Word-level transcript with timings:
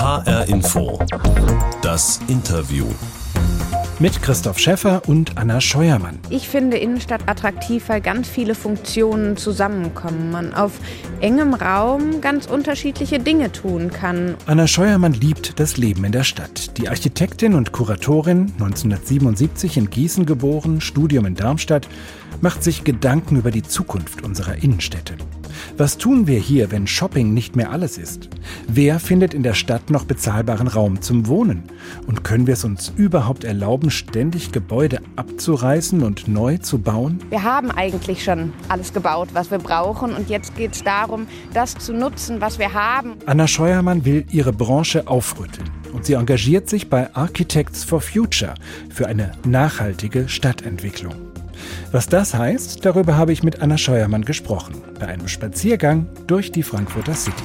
HR 0.00 0.48
Info. 0.48 0.98
Das 1.82 2.20
Interview. 2.26 2.86
Mit 3.98 4.22
Christoph 4.22 4.58
Schäffer 4.58 5.02
und 5.06 5.36
Anna 5.36 5.60
Scheuermann. 5.60 6.18
Ich 6.30 6.48
finde 6.48 6.78
Innenstadt 6.78 7.28
attraktiv, 7.28 7.90
weil 7.90 8.00
ganz 8.00 8.26
viele 8.26 8.54
Funktionen 8.54 9.36
zusammenkommen. 9.36 10.30
Man 10.30 10.54
auf 10.54 10.72
engem 11.20 11.52
Raum 11.52 12.22
ganz 12.22 12.46
unterschiedliche 12.46 13.18
Dinge 13.18 13.52
tun 13.52 13.90
kann. 13.90 14.36
Anna 14.46 14.66
Scheuermann 14.66 15.12
liebt 15.12 15.60
das 15.60 15.76
Leben 15.76 16.02
in 16.04 16.12
der 16.12 16.24
Stadt. 16.24 16.78
Die 16.78 16.88
Architektin 16.88 17.52
und 17.52 17.72
Kuratorin, 17.72 18.52
1977 18.52 19.76
in 19.76 19.90
Gießen 19.90 20.24
geboren, 20.24 20.80
Studium 20.80 21.26
in 21.26 21.34
Darmstadt, 21.34 21.86
macht 22.40 22.64
sich 22.64 22.84
Gedanken 22.84 23.36
über 23.36 23.50
die 23.50 23.64
Zukunft 23.64 24.24
unserer 24.24 24.54
Innenstädte. 24.54 25.18
Was 25.76 25.98
tun 25.98 26.26
wir 26.26 26.38
hier, 26.38 26.70
wenn 26.70 26.86
Shopping 26.86 27.34
nicht 27.34 27.56
mehr 27.56 27.70
alles 27.70 27.98
ist? 27.98 28.28
Wer 28.68 29.00
findet 29.00 29.34
in 29.34 29.42
der 29.42 29.54
Stadt 29.54 29.90
noch 29.90 30.04
bezahlbaren 30.04 30.68
Raum 30.68 31.02
zum 31.02 31.26
Wohnen? 31.26 31.64
Und 32.06 32.24
können 32.24 32.46
wir 32.46 32.54
es 32.54 32.64
uns 32.64 32.92
überhaupt 32.96 33.44
erlauben, 33.44 33.90
ständig 33.90 34.52
Gebäude 34.52 35.00
abzureißen 35.16 36.02
und 36.02 36.28
neu 36.28 36.58
zu 36.58 36.78
bauen? 36.78 37.18
Wir 37.30 37.42
haben 37.42 37.70
eigentlich 37.70 38.24
schon 38.24 38.52
alles 38.68 38.92
gebaut, 38.92 39.28
was 39.32 39.50
wir 39.50 39.58
brauchen. 39.58 40.14
Und 40.14 40.28
jetzt 40.28 40.56
geht 40.56 40.72
es 40.72 40.82
darum, 40.82 41.26
das 41.54 41.74
zu 41.76 41.92
nutzen, 41.92 42.40
was 42.40 42.58
wir 42.58 42.74
haben. 42.74 43.14
Anna 43.26 43.46
Scheuermann 43.46 44.04
will 44.04 44.24
ihre 44.30 44.52
Branche 44.52 45.06
aufrütteln. 45.06 45.68
Und 45.92 46.06
sie 46.06 46.14
engagiert 46.14 46.68
sich 46.68 46.88
bei 46.88 47.14
Architects 47.14 47.84
for 47.84 48.00
Future 48.00 48.54
für 48.90 49.06
eine 49.06 49.32
nachhaltige 49.44 50.28
Stadtentwicklung. 50.28 51.29
Was 51.92 52.08
das 52.08 52.34
heißt, 52.34 52.84
darüber 52.84 53.16
habe 53.16 53.32
ich 53.32 53.42
mit 53.42 53.62
Anna 53.62 53.78
Scheuermann 53.78 54.24
gesprochen, 54.24 54.74
bei 54.98 55.08
einem 55.08 55.28
Spaziergang 55.28 56.06
durch 56.26 56.52
die 56.52 56.62
Frankfurter 56.62 57.14
City. 57.14 57.42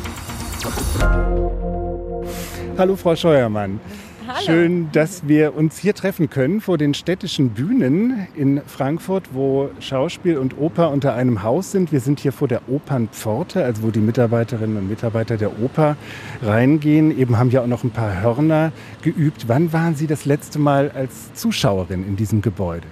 Hallo 2.77 2.95
Frau 2.95 3.15
Scheuermann. 3.15 3.79
Hallo. 4.27 4.39
Schön, 4.43 4.91
dass 4.91 5.27
wir 5.27 5.55
uns 5.55 5.77
hier 5.77 5.93
treffen 5.93 6.31
können 6.31 6.59
vor 6.59 6.79
den 6.79 6.95
städtischen 6.95 7.51
Bühnen 7.51 8.27
in 8.35 8.59
Frankfurt, 8.65 9.29
wo 9.33 9.69
Schauspiel 9.79 10.39
und 10.39 10.57
Oper 10.57 10.89
unter 10.89 11.13
einem 11.13 11.43
Haus 11.43 11.71
sind. 11.71 11.91
Wir 11.91 11.99
sind 11.99 12.19
hier 12.19 12.31
vor 12.31 12.47
der 12.47 12.67
Opernpforte, 12.67 13.63
also 13.63 13.83
wo 13.83 13.91
die 13.91 13.99
Mitarbeiterinnen 13.99 14.77
und 14.77 14.89
Mitarbeiter 14.89 15.37
der 15.37 15.59
Oper 15.61 15.95
reingehen. 16.41 17.15
Eben 17.17 17.37
haben 17.37 17.51
ja 17.51 17.61
auch 17.61 17.67
noch 17.67 17.83
ein 17.83 17.91
paar 17.91 18.19
Hörner 18.19 18.71
geübt. 19.03 19.47
Wann 19.47 19.71
waren 19.73 19.95
Sie 19.95 20.07
das 20.07 20.25
letzte 20.25 20.57
Mal 20.57 20.89
als 20.91 21.33
Zuschauerin 21.35 22.05
in 22.07 22.15
diesem 22.15 22.41
Gebäude? 22.41 22.87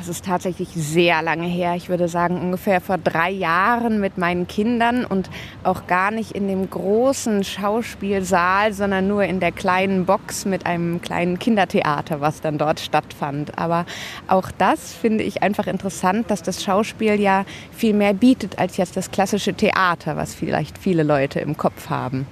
Das 0.00 0.08
ist 0.08 0.24
tatsächlich 0.24 0.70
sehr 0.74 1.20
lange 1.20 1.46
her. 1.46 1.74
Ich 1.74 1.90
würde 1.90 2.08
sagen 2.08 2.40
ungefähr 2.40 2.80
vor 2.80 2.96
drei 2.96 3.30
Jahren 3.30 4.00
mit 4.00 4.16
meinen 4.16 4.48
Kindern 4.48 5.04
und 5.04 5.28
auch 5.62 5.86
gar 5.86 6.10
nicht 6.10 6.32
in 6.32 6.48
dem 6.48 6.70
großen 6.70 7.44
Schauspielsaal, 7.44 8.72
sondern 8.72 9.08
nur 9.08 9.24
in 9.24 9.40
der 9.40 9.52
kleinen 9.52 10.06
Box 10.06 10.46
mit 10.46 10.64
einem 10.64 11.02
kleinen 11.02 11.38
Kindertheater, 11.38 12.22
was 12.22 12.40
dann 12.40 12.56
dort 12.56 12.80
stattfand. 12.80 13.58
Aber 13.58 13.84
auch 14.26 14.50
das 14.56 14.94
finde 14.94 15.22
ich 15.22 15.42
einfach 15.42 15.66
interessant, 15.66 16.30
dass 16.30 16.42
das 16.42 16.64
Schauspiel 16.64 17.20
ja 17.20 17.44
viel 17.70 17.92
mehr 17.92 18.14
bietet 18.14 18.58
als 18.58 18.78
jetzt 18.78 18.96
das 18.96 19.10
klassische 19.10 19.52
Theater, 19.52 20.16
was 20.16 20.34
vielleicht 20.34 20.78
viele 20.78 21.02
Leute 21.02 21.40
im 21.40 21.58
Kopf 21.58 21.90
haben. 21.90 22.26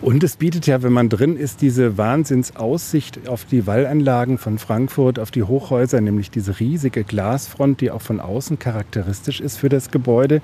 Und 0.00 0.22
es 0.24 0.36
bietet 0.36 0.66
ja, 0.66 0.82
wenn 0.82 0.92
man 0.92 1.08
drin 1.08 1.36
ist, 1.36 1.62
diese 1.62 1.96
Wahnsinnsaussicht 1.96 3.28
auf 3.28 3.44
die 3.44 3.66
Wallanlagen 3.66 4.38
von 4.38 4.58
Frankfurt, 4.58 5.18
auf 5.18 5.30
die 5.30 5.42
Hochhäuser, 5.42 6.00
nämlich 6.00 6.30
diese 6.30 6.60
riesige 6.60 7.04
Glasfront, 7.04 7.80
die 7.80 7.90
auch 7.90 8.02
von 8.02 8.20
außen 8.20 8.58
charakteristisch 8.58 9.40
ist 9.40 9.58
für 9.58 9.68
das 9.68 9.90
Gebäude. 9.90 10.42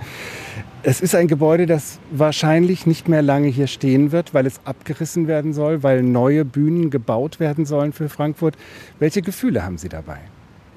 Es 0.82 1.02
ist 1.02 1.14
ein 1.14 1.28
Gebäude, 1.28 1.66
das 1.66 1.98
wahrscheinlich 2.10 2.86
nicht 2.86 3.06
mehr 3.06 3.20
lange 3.20 3.48
hier 3.48 3.66
stehen 3.66 4.12
wird, 4.12 4.32
weil 4.32 4.46
es 4.46 4.60
abgerissen 4.64 5.26
werden 5.26 5.52
soll, 5.52 5.82
weil 5.82 6.02
neue 6.02 6.46
Bühnen 6.46 6.88
gebaut 6.88 7.38
werden 7.38 7.66
sollen 7.66 7.92
für 7.92 8.08
Frankfurt. 8.08 8.56
Welche 8.98 9.20
Gefühle 9.20 9.62
haben 9.62 9.76
Sie 9.76 9.90
dabei? 9.90 10.20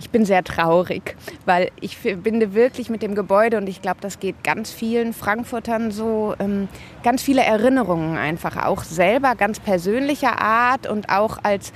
Ich 0.04 0.10
bin 0.10 0.26
sehr 0.26 0.44
traurig, 0.44 1.16
weil 1.46 1.72
ich 1.80 1.98
verbinde 1.98 2.54
wirklich 2.54 2.90
mit 2.90 3.02
dem 3.02 3.16
Gebäude 3.16 3.56
und 3.58 3.70
ich 3.70 3.82
glaube, 3.82 4.00
das 4.02 4.20
geht 4.20 4.44
ganz 4.44 4.70
vielen 4.70 5.14
Frankfurtern 5.14 5.92
so, 5.92 6.36
ähm, 6.40 6.68
ganz 7.04 7.22
viele 7.24 7.42
Erinnerungen 7.42 8.18
einfach, 8.18 8.58
auch 8.66 8.84
selber 8.84 9.36
ganz 9.36 9.62
persönlicher 9.62 10.42
Art 10.42 10.88
und 10.88 11.08
auch 11.08 11.38
als 11.44 11.72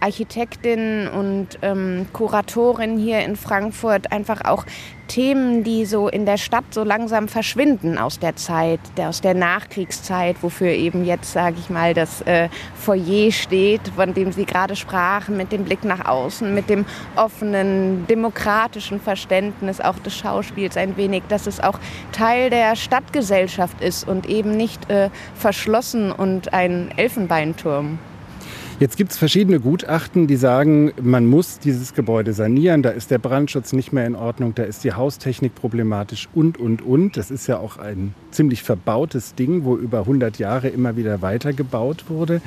Architektin 0.00 1.08
und 1.08 1.58
ähm, 1.62 2.06
Kuratorin 2.12 2.98
hier 2.98 3.20
in 3.20 3.36
Frankfurt 3.36 4.12
einfach 4.12 4.44
auch 4.44 4.64
Themen, 5.10 5.64
die 5.64 5.86
so 5.86 6.08
in 6.08 6.24
der 6.24 6.36
Stadt 6.36 6.66
so 6.70 6.84
langsam 6.84 7.26
verschwinden 7.26 7.98
aus 7.98 8.20
der 8.20 8.36
Zeit, 8.36 8.78
der, 8.96 9.08
aus 9.08 9.20
der 9.20 9.34
Nachkriegszeit, 9.34 10.36
wofür 10.40 10.68
eben 10.68 11.04
jetzt, 11.04 11.32
sage 11.32 11.56
ich 11.58 11.68
mal, 11.68 11.94
das 11.94 12.20
äh, 12.22 12.48
Foyer 12.76 13.32
steht, 13.32 13.88
von 13.96 14.14
dem 14.14 14.30
Sie 14.30 14.44
gerade 14.44 14.76
sprachen, 14.76 15.36
mit 15.36 15.50
dem 15.50 15.64
Blick 15.64 15.84
nach 15.84 16.04
außen, 16.04 16.54
mit 16.54 16.70
dem 16.70 16.86
offenen, 17.16 18.06
demokratischen 18.06 19.00
Verständnis 19.00 19.80
auch 19.80 19.98
des 19.98 20.16
Schauspiels 20.16 20.76
ein 20.76 20.96
wenig, 20.96 21.24
dass 21.28 21.48
es 21.48 21.58
auch 21.58 21.80
Teil 22.12 22.48
der 22.48 22.76
Stadtgesellschaft 22.76 23.82
ist 23.82 24.06
und 24.06 24.26
eben 24.26 24.56
nicht 24.56 24.88
äh, 24.90 25.10
verschlossen 25.34 26.12
und 26.12 26.54
ein 26.54 26.92
Elfenbeinturm. 26.96 27.98
Jetzt 28.80 28.96
gibt 28.96 29.12
es 29.12 29.18
verschiedene 29.18 29.60
Gutachten, 29.60 30.26
die 30.26 30.36
sagen, 30.36 30.92
man 31.02 31.26
muss 31.26 31.58
dieses 31.58 31.92
Gebäude 31.92 32.32
sanieren. 32.32 32.82
Da 32.82 32.88
ist 32.88 33.10
der 33.10 33.18
Brandschutz 33.18 33.74
nicht 33.74 33.92
mehr 33.92 34.06
in 34.06 34.16
Ordnung, 34.16 34.54
da 34.54 34.62
ist 34.62 34.84
die 34.84 34.94
Haustechnik 34.94 35.54
problematisch 35.54 36.30
und, 36.34 36.56
und, 36.56 36.80
und. 36.80 37.18
Das 37.18 37.30
ist 37.30 37.46
ja 37.46 37.58
auch 37.58 37.76
ein 37.76 38.14
ziemlich 38.30 38.62
verbautes 38.62 39.34
Ding, 39.34 39.64
wo 39.64 39.76
über 39.76 39.98
100 39.98 40.38
Jahre 40.38 40.68
immer 40.68 40.96
wieder 40.96 41.20
weitergebaut 41.20 42.08
wurde. 42.08 42.40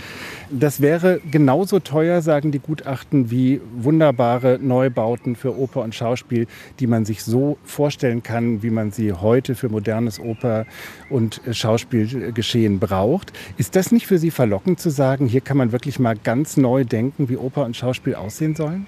Das 0.49 0.81
wäre 0.81 1.21
genauso 1.29 1.79
teuer, 1.79 2.23
sagen 2.23 2.51
die 2.51 2.57
Gutachten, 2.57 3.29
wie 3.29 3.61
wunderbare 3.75 4.57
Neubauten 4.59 5.35
für 5.35 5.55
Oper 5.55 5.83
und 5.83 5.93
Schauspiel, 5.93 6.47
die 6.79 6.87
man 6.87 7.05
sich 7.05 7.23
so 7.23 7.59
vorstellen 7.63 8.23
kann, 8.23 8.63
wie 8.63 8.71
man 8.71 8.89
sie 8.91 9.13
heute 9.13 9.53
für 9.53 9.69
modernes 9.69 10.19
Oper- 10.19 10.65
und 11.11 11.41
Schauspielgeschehen 11.51 12.79
braucht. 12.79 13.33
Ist 13.57 13.75
das 13.75 13.91
nicht 13.91 14.07
für 14.07 14.17
Sie 14.17 14.31
verlockend 14.31 14.79
zu 14.79 14.89
sagen, 14.89 15.27
hier 15.27 15.41
kann 15.41 15.57
man 15.57 15.71
wirklich 15.71 15.99
mal 15.99 16.15
ganz 16.23 16.57
neu 16.57 16.85
denken, 16.85 17.29
wie 17.29 17.37
Oper 17.37 17.65
und 17.65 17.75
Schauspiel 17.75 18.15
aussehen 18.15 18.55
sollen? 18.55 18.85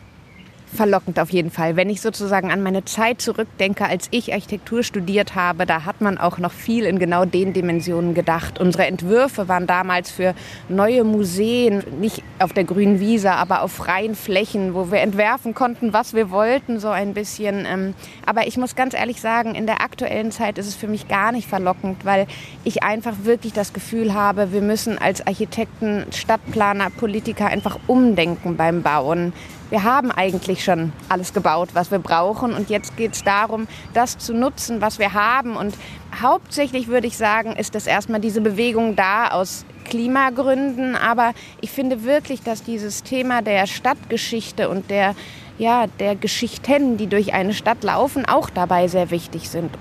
Verlockend 0.76 1.20
auf 1.20 1.32
jeden 1.32 1.52
Fall. 1.52 1.76
Wenn 1.76 1.90
ich 1.90 2.02
sozusagen 2.02 2.52
an 2.52 2.62
meine 2.62 2.86
Zeit 2.86 3.22
zurückdenke, 3.22 3.86
als 3.86 4.08
ich 4.12 4.34
Architektur 4.34 4.84
studiert 4.84 5.36
habe, 5.36 5.66
da 5.66 5.86
hat 5.86 6.02
man 6.02 6.18
auch 6.18 6.38
noch 6.38 6.52
viel 6.52 6.86
in 6.86 7.00
genau 7.00 7.26
den 7.26 7.54
Dimensionen 7.54 8.14
gedacht. 8.14 8.60
Unsere 8.60 8.86
Entwürfe 8.86 9.48
waren 9.48 9.68
damals 9.68 10.12
für 10.12 10.36
neue 10.70 11.04
Museen, 11.04 11.84
nicht 12.00 12.24
auf 12.40 12.54
der 12.54 12.64
grünen 12.64 13.00
Wiese, 13.00 13.32
aber 13.32 13.62
auf 13.62 13.72
freien 13.72 14.16
Flächen, 14.16 14.74
wo 14.74 14.92
wir 14.92 15.02
entwerfen 15.02 15.54
konnten, 15.54 15.94
was 15.94 16.14
wir 16.14 16.30
wollten, 16.30 16.80
so 16.80 16.90
ein 16.90 17.14
bisschen. 17.14 17.66
Ähm, 17.66 17.94
aber 18.26 18.48
ich 18.48 18.58
muss 18.58 18.76
ganz 18.76 18.94
ehrlich 18.94 19.22
sagen, 19.22 19.56
in 19.56 19.66
der 19.66 19.82
aktuellen 19.82 20.32
Zeit 20.32 20.58
ist 20.58 20.68
es 20.68 20.76
für 20.76 20.88
mich 20.88 21.08
gar 21.08 21.32
nicht 21.32 21.48
verlockend, 21.48 22.06
weil 22.06 22.28
ich 22.64 22.84
einfach 22.84 23.14
wirklich 23.24 23.54
das 23.54 23.74
Gefühl 23.74 24.14
habe, 24.14 24.52
wir 24.52 24.62
müssen 24.62 24.98
als 24.98 25.26
Architekten, 25.26 26.06
Stadtplaner, 26.14 26.90
Politiker 26.90 27.48
einfach 27.48 27.80
umdenken 27.88 28.58
beim 28.58 28.82
Bauen 28.82 29.34
wir 29.70 29.84
haben 29.84 30.12
eigentlich 30.12 30.64
schon 30.64 30.94
alles 31.10 31.34
gebaut, 31.34 31.70
was 31.74 31.92
wir 31.92 32.00
brauchen. 32.00 32.54
Und 32.54 32.70
jetzt 32.70 32.98
geht 32.98 33.14
es 33.14 33.24
darum, 33.24 33.68
das 33.94 34.18
zu 34.18 34.34
nutzen, 34.34 34.82
was 34.82 35.00
wir 35.00 35.14
haben. 35.14 35.56
Und 35.56 35.76
hauptsächlich 36.22 36.88
würde 36.88 37.08
ich 37.08 37.18
sagen, 37.18 37.56
ist 37.56 37.76
das 37.76 37.88
erstmal 37.88 38.20
diese 38.20 38.42
Bewegung 38.42 38.96
da 38.96 39.30
aus 39.30 39.66
Klimagründen. 39.86 40.96
Aber 40.96 41.34
ich 41.62 41.72
finde 41.72 42.04
wirklich, 42.04 42.42
dass 42.42 42.64
dieses 42.64 43.04
Thema 43.04 43.42
der 43.42 43.66
Stadtgeschichte 43.68 44.70
und 44.70 44.90
der, 44.90 45.16
ja, 45.58 45.88
der 46.00 46.16
Geschichten, 46.16 46.98
die 46.98 47.08
durch 47.08 47.34
eine 47.34 47.54
Stadt 47.54 47.84
laufen, 47.84 48.26
auch 48.26 48.50
dabei 48.50 48.88
sehr 48.88 49.10
wichtig 49.12 49.50
sind. 49.50 49.72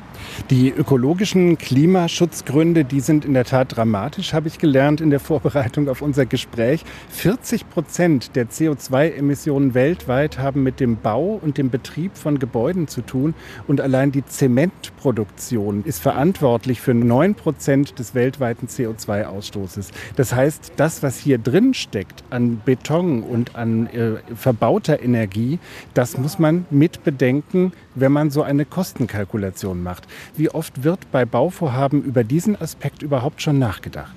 Die 0.51 0.71
ökologischen 0.71 1.59
Klimaschutzgründe, 1.59 2.85
die 2.85 3.01
sind 3.01 3.25
in 3.25 3.35
der 3.35 3.45
Tat 3.45 3.77
dramatisch, 3.77 4.33
habe 4.33 4.49
ich 4.49 4.59
gelernt 4.59 5.01
in 5.01 5.11
der 5.11 5.21
Vorbereitung 5.21 5.89
auf 5.89 6.03
unser 6.03 6.27
Gespräch. 6.27 6.85
40 7.11 7.71
Prozent 7.71 8.37
der 8.37 8.49
CO2-Emissionen 8.49 9.75
weltweit 9.75 10.39
haben 10.39 10.63
mit 10.63 10.81
dem 10.81 10.97
Bau 10.97 11.41
und 11.41 11.59
dem 11.59 11.71
Betrieb 11.71 12.17
von 12.17 12.39
Gebäuden 12.39 12.89
zu 12.89 13.01
tun. 13.01 13.35
Und 13.67 13.81
allein 13.81 14.13
die 14.13 14.25
Zementproduktion 14.25 15.83
ist 15.85 16.01
verantwortlich 16.01 16.81
für 16.81 16.95
9 16.95 17.35
Prozent 17.35 17.99
des 17.99 18.15
weltweiten 18.15 18.67
CO2-Ausstoßes. 18.67 19.91
Das 20.17 20.35
heißt, 20.35 20.73
das, 20.77 21.03
was 21.03 21.19
hier 21.19 21.39
drin 21.39 21.75
steckt 21.75 22.25
an 22.31 22.61
Beton 22.65 23.23
und 23.23 23.57
an 23.57 23.87
äh, 23.87 24.17
verbauter 24.35 25.03
Energie, 25.03 25.59
das 25.95 26.19
muss 26.19 26.39
man 26.39 26.67
mit 26.71 27.05
bedenken, 27.05 27.73
wenn 27.95 28.13
man 28.13 28.31
so 28.31 28.43
eine 28.43 28.65
Kostenkalkulation 28.65 29.83
macht. 29.83 30.07
Wie 30.37 30.51
oft 30.51 30.85
wird 30.85 31.11
bei 31.13 31.25
Bauvorhaben 31.25 32.03
über 32.03 32.25
diesen 32.25 32.61
Aspekt 32.61 33.03
überhaupt 33.03 33.43
schon 33.43 33.59
nachgedacht? 33.59 34.15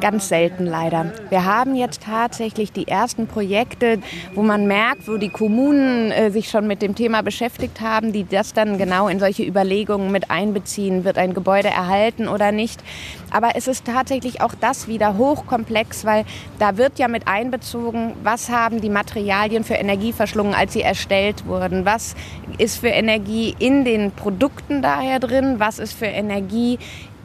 Ganz 0.00 0.28
selten 0.28 0.66
leider. 0.66 1.12
Wir 1.30 1.44
haben 1.44 1.74
jetzt 1.74 2.02
tatsächlich 2.02 2.72
die 2.72 2.88
ersten 2.88 3.26
Projekte, 3.26 3.98
wo 4.34 4.42
man 4.42 4.66
merkt, 4.66 5.08
wo 5.08 5.16
die 5.16 5.28
Kommunen 5.28 6.10
äh, 6.10 6.30
sich 6.30 6.48
schon 6.50 6.66
mit 6.66 6.82
dem 6.82 6.94
Thema 6.94 7.22
beschäftigt 7.22 7.80
haben, 7.80 8.12
die 8.12 8.24
das 8.24 8.52
dann 8.52 8.78
genau 8.78 9.08
in 9.08 9.18
solche 9.18 9.44
Überlegungen 9.44 10.12
mit 10.12 10.30
einbeziehen. 10.30 11.04
Wird 11.04 11.18
ein 11.18 11.34
Gebäude 11.34 11.68
erhalten 11.68 12.28
oder 12.28 12.52
nicht? 12.52 12.82
Aber 13.30 13.50
es 13.54 13.68
ist 13.68 13.84
tatsächlich 13.84 14.40
auch 14.40 14.54
das 14.54 14.88
wieder 14.88 15.16
hochkomplex, 15.16 16.04
weil 16.04 16.24
da 16.58 16.76
wird 16.76 16.98
ja 16.98 17.08
mit 17.08 17.26
einbezogen, 17.28 18.12
was 18.22 18.48
haben 18.48 18.80
die 18.80 18.90
Materialien 18.90 19.64
für 19.64 19.74
Energie 19.74 20.12
verschlungen, 20.12 20.54
als 20.54 20.72
sie 20.72 20.82
erstellt 20.82 21.46
wurden? 21.46 21.84
Was 21.84 22.14
ist 22.58 22.78
für 22.78 22.88
Energie 22.88 23.54
in 23.58 23.84
den 23.84 24.12
Produkten 24.12 24.82
daher 24.82 25.18
drin? 25.18 25.56
Was 25.58 25.78
ist 25.78 25.92
für 25.92 26.06
Energie 26.06 26.78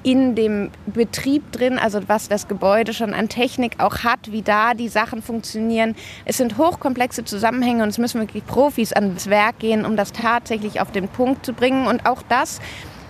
in 0.04 0.36
dem 0.36 0.72
Betrieb 0.88 1.52
drin, 1.52 1.78
also 1.78 2.00
was 2.08 2.28
das 2.28 2.48
Gebäude 2.48 2.94
schon 2.94 3.14
an 3.14 3.30
Technik 3.30 3.80
auch 3.80 4.00
hat, 4.00 4.32
wie 4.32 4.42
da 4.42 4.74
die 4.74 4.90
Sachen 4.90 5.22
funktionieren. 5.22 5.96
Es 6.26 6.38
sind 6.38 6.58
hochkomplexe 6.58 7.24
Zusammenhänge 7.24 7.84
und 7.84 7.90
es 7.90 7.98
müssen 7.98 8.20
wirklich 8.20 8.46
Profis 8.46 8.94
ans 8.94 9.30
Werk 9.30 9.60
gehen, 9.60 9.86
um 9.86 9.96
das 9.96 10.12
tatsächlich 10.12 10.82
auf 10.82 10.92
den 10.92 11.08
Punkt 11.08 11.46
zu 11.46 11.54
bringen. 11.54 11.88
Und 11.88 12.06
auch 12.06 12.24
das 12.28 12.60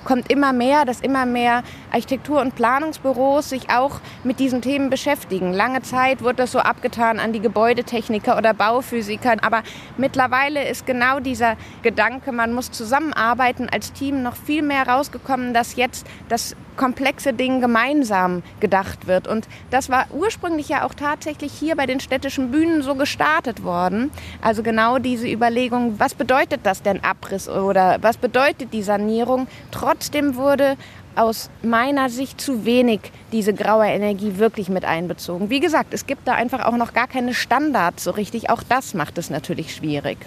kommt 0.04 0.32
immer 0.32 0.54
mehr, 0.54 0.86
dass 0.86 1.00
immer 1.02 1.26
mehr 1.26 1.64
Architektur- 1.92 2.42
und 2.42 2.56
Planungsbüros 2.56 3.50
sich 3.50 3.70
auch 3.70 4.00
mit 4.24 4.40
diesen 4.40 4.62
Themen 4.62 4.90
beschäftigen. 4.90 5.54
Lange 5.54 5.82
Zeit 5.82 6.22
wurde 6.22 6.38
das 6.38 6.52
so 6.52 6.60
abgetan 6.60 7.20
an 7.20 7.34
die 7.34 7.40
Gebäudetechniker 7.40 8.38
oder 8.38 8.54
Bauphysiker, 8.54 9.36
aber 9.42 9.64
mittlerweile 9.98 10.68
ist 10.68 10.86
genau 10.86 11.20
dieser 11.20 11.56
Gedanke, 11.84 12.32
man 12.32 12.54
muss 12.54 12.72
zusammenarbeiten 12.72 13.70
als 13.70 13.94
Team 13.94 14.24
noch 14.24 14.36
viel 14.36 14.62
mehr 14.64 14.88
rausgekommen, 14.88 15.54
dass 15.54 15.76
jetzt 15.76 16.08
das 16.30 16.56
komplexe 16.82 17.32
Ding 17.32 17.62
gemeinsam 17.62 18.42
gedacht 18.60 19.06
wird. 19.06 19.28
Und 19.28 19.48
das 19.70 19.92
war 19.92 20.08
ursprünglich 20.10 20.68
ja 20.68 20.84
auch 20.84 20.96
tatsächlich 20.96 21.54
hier 21.54 21.76
bei 21.76 21.86
den 21.86 22.00
städtischen 22.00 22.50
Bühnen 22.50 22.82
so 22.82 22.96
gestartet 22.96 23.64
worden. 23.64 24.10
Also 24.42 24.64
genau 24.64 24.98
diese 24.98 25.28
Überlegung, 25.28 26.00
was 26.00 26.16
bedeutet 26.16 26.62
das 26.64 26.82
denn 26.82 27.04
Abriss 27.04 27.48
oder 27.48 28.00
was 28.02 28.18
bedeutet 28.18 28.74
die 28.74 28.82
Sanierung? 28.82 29.46
Trotzdem 29.70 30.36
wurde 30.36 30.76
aus 31.16 31.52
meiner 31.62 32.10
Sicht 32.10 32.42
zu 32.42 32.66
wenig 32.66 33.12
diese 33.32 33.54
graue 33.54 33.86
Energie 33.86 34.40
wirklich 34.40 34.68
mit 34.68 34.84
einbezogen. 34.84 35.52
Wie 35.52 35.60
gesagt, 35.60 35.94
es 35.94 36.08
gibt 36.08 36.28
da 36.28 36.34
einfach 36.34 36.66
auch 36.66 36.78
noch 36.78 36.94
gar 36.94 37.08
keine 37.08 37.36
Standards 37.36 38.06
so 38.06 38.10
richtig. 38.10 38.50
Auch 38.50 38.64
das 38.64 38.96
macht 38.96 39.20
es 39.20 39.30
natürlich 39.30 39.76
schwierig. 39.76 40.18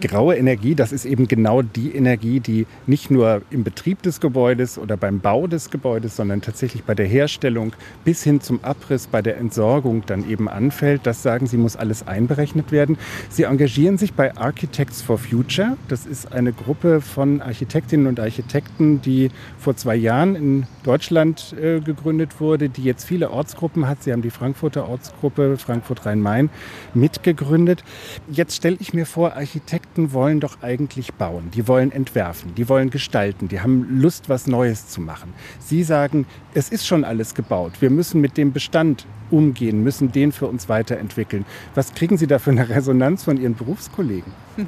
Graue 0.00 0.36
Energie, 0.36 0.76
das 0.76 0.92
ist 0.92 1.04
eben 1.04 1.26
genau 1.26 1.62
die 1.62 1.90
Energie, 1.92 2.38
die 2.38 2.66
nicht 2.86 3.10
nur 3.10 3.42
im 3.50 3.64
Betrieb 3.64 4.00
des 4.02 4.20
Gebäudes 4.20 4.78
oder 4.78 4.96
beim 4.96 5.18
Bau 5.18 5.48
des 5.48 5.70
Gebäudes, 5.70 6.14
sondern 6.14 6.40
tatsächlich 6.40 6.84
bei 6.84 6.94
der 6.94 7.06
Herstellung 7.06 7.72
bis 8.04 8.22
hin 8.22 8.40
zum 8.40 8.62
Abriss, 8.62 9.08
bei 9.08 9.22
der 9.22 9.38
Entsorgung 9.38 10.04
dann 10.06 10.28
eben 10.30 10.48
anfällt. 10.48 11.00
Das 11.02 11.24
sagen 11.24 11.48
Sie, 11.48 11.56
muss 11.56 11.74
alles 11.74 12.06
einberechnet 12.06 12.70
werden. 12.70 12.96
Sie 13.28 13.42
engagieren 13.42 13.98
sich 13.98 14.12
bei 14.12 14.36
Architects 14.36 15.02
for 15.02 15.18
Future. 15.18 15.76
Das 15.88 16.06
ist 16.06 16.32
eine 16.32 16.52
Gruppe 16.52 17.00
von 17.00 17.42
Architektinnen 17.42 18.06
und 18.06 18.20
Architekten, 18.20 19.02
die 19.02 19.30
vor 19.58 19.74
zwei 19.76 19.96
Jahren 19.96 20.36
in 20.36 20.66
Deutschland 20.84 21.56
äh, 21.60 21.80
gegründet 21.80 22.40
wurde, 22.40 22.68
die 22.68 22.84
jetzt 22.84 23.04
viele 23.04 23.32
Ortsgruppen 23.32 23.88
hat. 23.88 24.04
Sie 24.04 24.12
haben 24.12 24.22
die 24.22 24.30
Frankfurter 24.30 24.88
Ortsgruppe 24.88 25.56
Frankfurt 25.56 26.06
Rhein-Main 26.06 26.50
mitgegründet. 26.94 27.82
Jetzt 28.30 28.54
stelle 28.54 28.76
ich 28.78 28.94
mir 28.94 29.04
vor, 29.04 29.34
Architekten 29.34 29.87
Architekten 29.88 30.12
wollen 30.12 30.40
doch 30.40 30.58
eigentlich 30.62 31.14
bauen, 31.14 31.50
die 31.54 31.66
wollen 31.66 31.92
entwerfen, 31.92 32.54
die 32.54 32.68
wollen 32.68 32.90
gestalten, 32.90 33.48
die 33.48 33.60
haben 33.60 34.00
Lust, 34.00 34.28
was 34.28 34.46
Neues 34.46 34.88
zu 34.88 35.00
machen. 35.00 35.32
Sie 35.58 35.82
sagen, 35.82 36.26
es 36.54 36.68
ist 36.68 36.86
schon 36.86 37.04
alles 37.04 37.34
gebaut, 37.34 37.72
wir 37.80 37.90
müssen 37.90 38.20
mit 38.20 38.36
dem 38.36 38.52
Bestand 38.52 39.06
umgehen, 39.30 39.82
müssen 39.82 40.10
den 40.12 40.32
für 40.32 40.46
uns 40.46 40.68
weiterentwickeln. 40.68 41.44
Was 41.74 41.94
kriegen 41.94 42.16
Sie 42.16 42.26
da 42.26 42.38
für 42.38 42.50
eine 42.50 42.68
Resonanz 42.68 43.24
von 43.24 43.40
Ihren 43.40 43.54
Berufskollegen? 43.54 44.32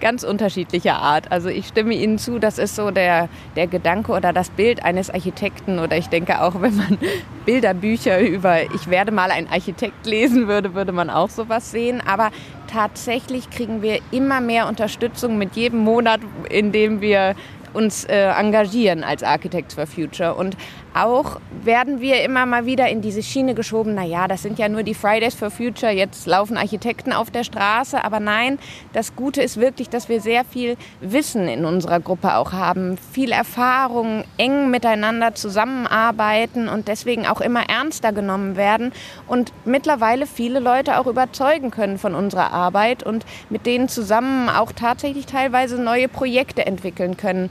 Ganz 0.00 0.24
unterschiedlicher 0.24 0.96
Art. 0.96 1.30
Also 1.30 1.48
ich 1.48 1.68
stimme 1.68 1.94
Ihnen 1.94 2.18
zu, 2.18 2.38
das 2.38 2.58
ist 2.58 2.76
so 2.76 2.90
der, 2.90 3.28
der 3.56 3.66
Gedanke 3.66 4.12
oder 4.12 4.32
das 4.32 4.50
Bild 4.50 4.84
eines 4.84 5.10
Architekten. 5.10 5.78
Oder 5.78 5.96
ich 5.96 6.08
denke 6.08 6.42
auch, 6.42 6.60
wenn 6.60 6.76
man 6.76 6.98
Bilderbücher 7.46 8.20
über 8.20 8.62
ich 8.74 8.90
werde 8.90 9.12
mal 9.12 9.30
ein 9.30 9.48
Architekt 9.48 10.06
lesen 10.06 10.48
würde, 10.48 10.74
würde 10.74 10.92
man 10.92 11.08
auch 11.08 11.30
sowas 11.30 11.70
sehen. 11.70 12.02
Aber 12.04 12.30
tatsächlich 12.70 13.50
kriegen 13.50 13.82
wir 13.82 14.00
immer 14.10 14.40
mehr 14.40 14.68
Unterstützung 14.68 15.38
mit 15.38 15.56
jedem 15.56 15.80
Monat, 15.80 16.20
in 16.48 16.72
dem 16.72 17.00
wir 17.00 17.34
uns 17.72 18.04
äh, 18.04 18.30
engagieren 18.30 19.04
als 19.04 19.22
Architects 19.22 19.74
for 19.74 19.86
Future. 19.86 20.34
Und 20.34 20.56
auch 20.94 21.40
werden 21.62 22.00
wir 22.00 22.22
immer 22.24 22.46
mal 22.46 22.66
wieder 22.66 22.88
in 22.88 23.00
diese 23.00 23.22
Schiene 23.22 23.54
geschoben, 23.54 23.94
naja, 23.94 24.28
das 24.28 24.42
sind 24.42 24.58
ja 24.58 24.68
nur 24.68 24.82
die 24.82 24.94
Fridays 24.94 25.34
for 25.34 25.50
Future, 25.50 25.92
jetzt 25.92 26.26
laufen 26.26 26.56
Architekten 26.56 27.12
auf 27.12 27.30
der 27.30 27.44
Straße. 27.44 28.02
Aber 28.02 28.20
nein, 28.20 28.58
das 28.92 29.14
Gute 29.14 29.42
ist 29.42 29.58
wirklich, 29.58 29.88
dass 29.88 30.08
wir 30.08 30.20
sehr 30.20 30.44
viel 30.44 30.76
Wissen 31.00 31.48
in 31.48 31.64
unserer 31.64 32.00
Gruppe 32.00 32.34
auch 32.34 32.52
haben, 32.52 32.98
viel 33.12 33.32
Erfahrung, 33.32 34.24
eng 34.38 34.70
miteinander 34.70 35.34
zusammenarbeiten 35.34 36.68
und 36.68 36.88
deswegen 36.88 37.26
auch 37.26 37.40
immer 37.40 37.68
ernster 37.68 38.12
genommen 38.12 38.56
werden 38.56 38.92
und 39.26 39.52
mittlerweile 39.64 40.26
viele 40.26 40.60
Leute 40.60 40.98
auch 40.98 41.06
überzeugen 41.06 41.70
können 41.70 41.98
von 41.98 42.14
unserer 42.14 42.52
Arbeit 42.52 43.02
und 43.02 43.24
mit 43.48 43.66
denen 43.66 43.88
zusammen 43.88 44.48
auch 44.48 44.72
tatsächlich 44.72 45.26
teilweise 45.26 45.80
neue 45.80 46.08
Projekte 46.08 46.66
entwickeln 46.66 47.16
können. 47.16 47.50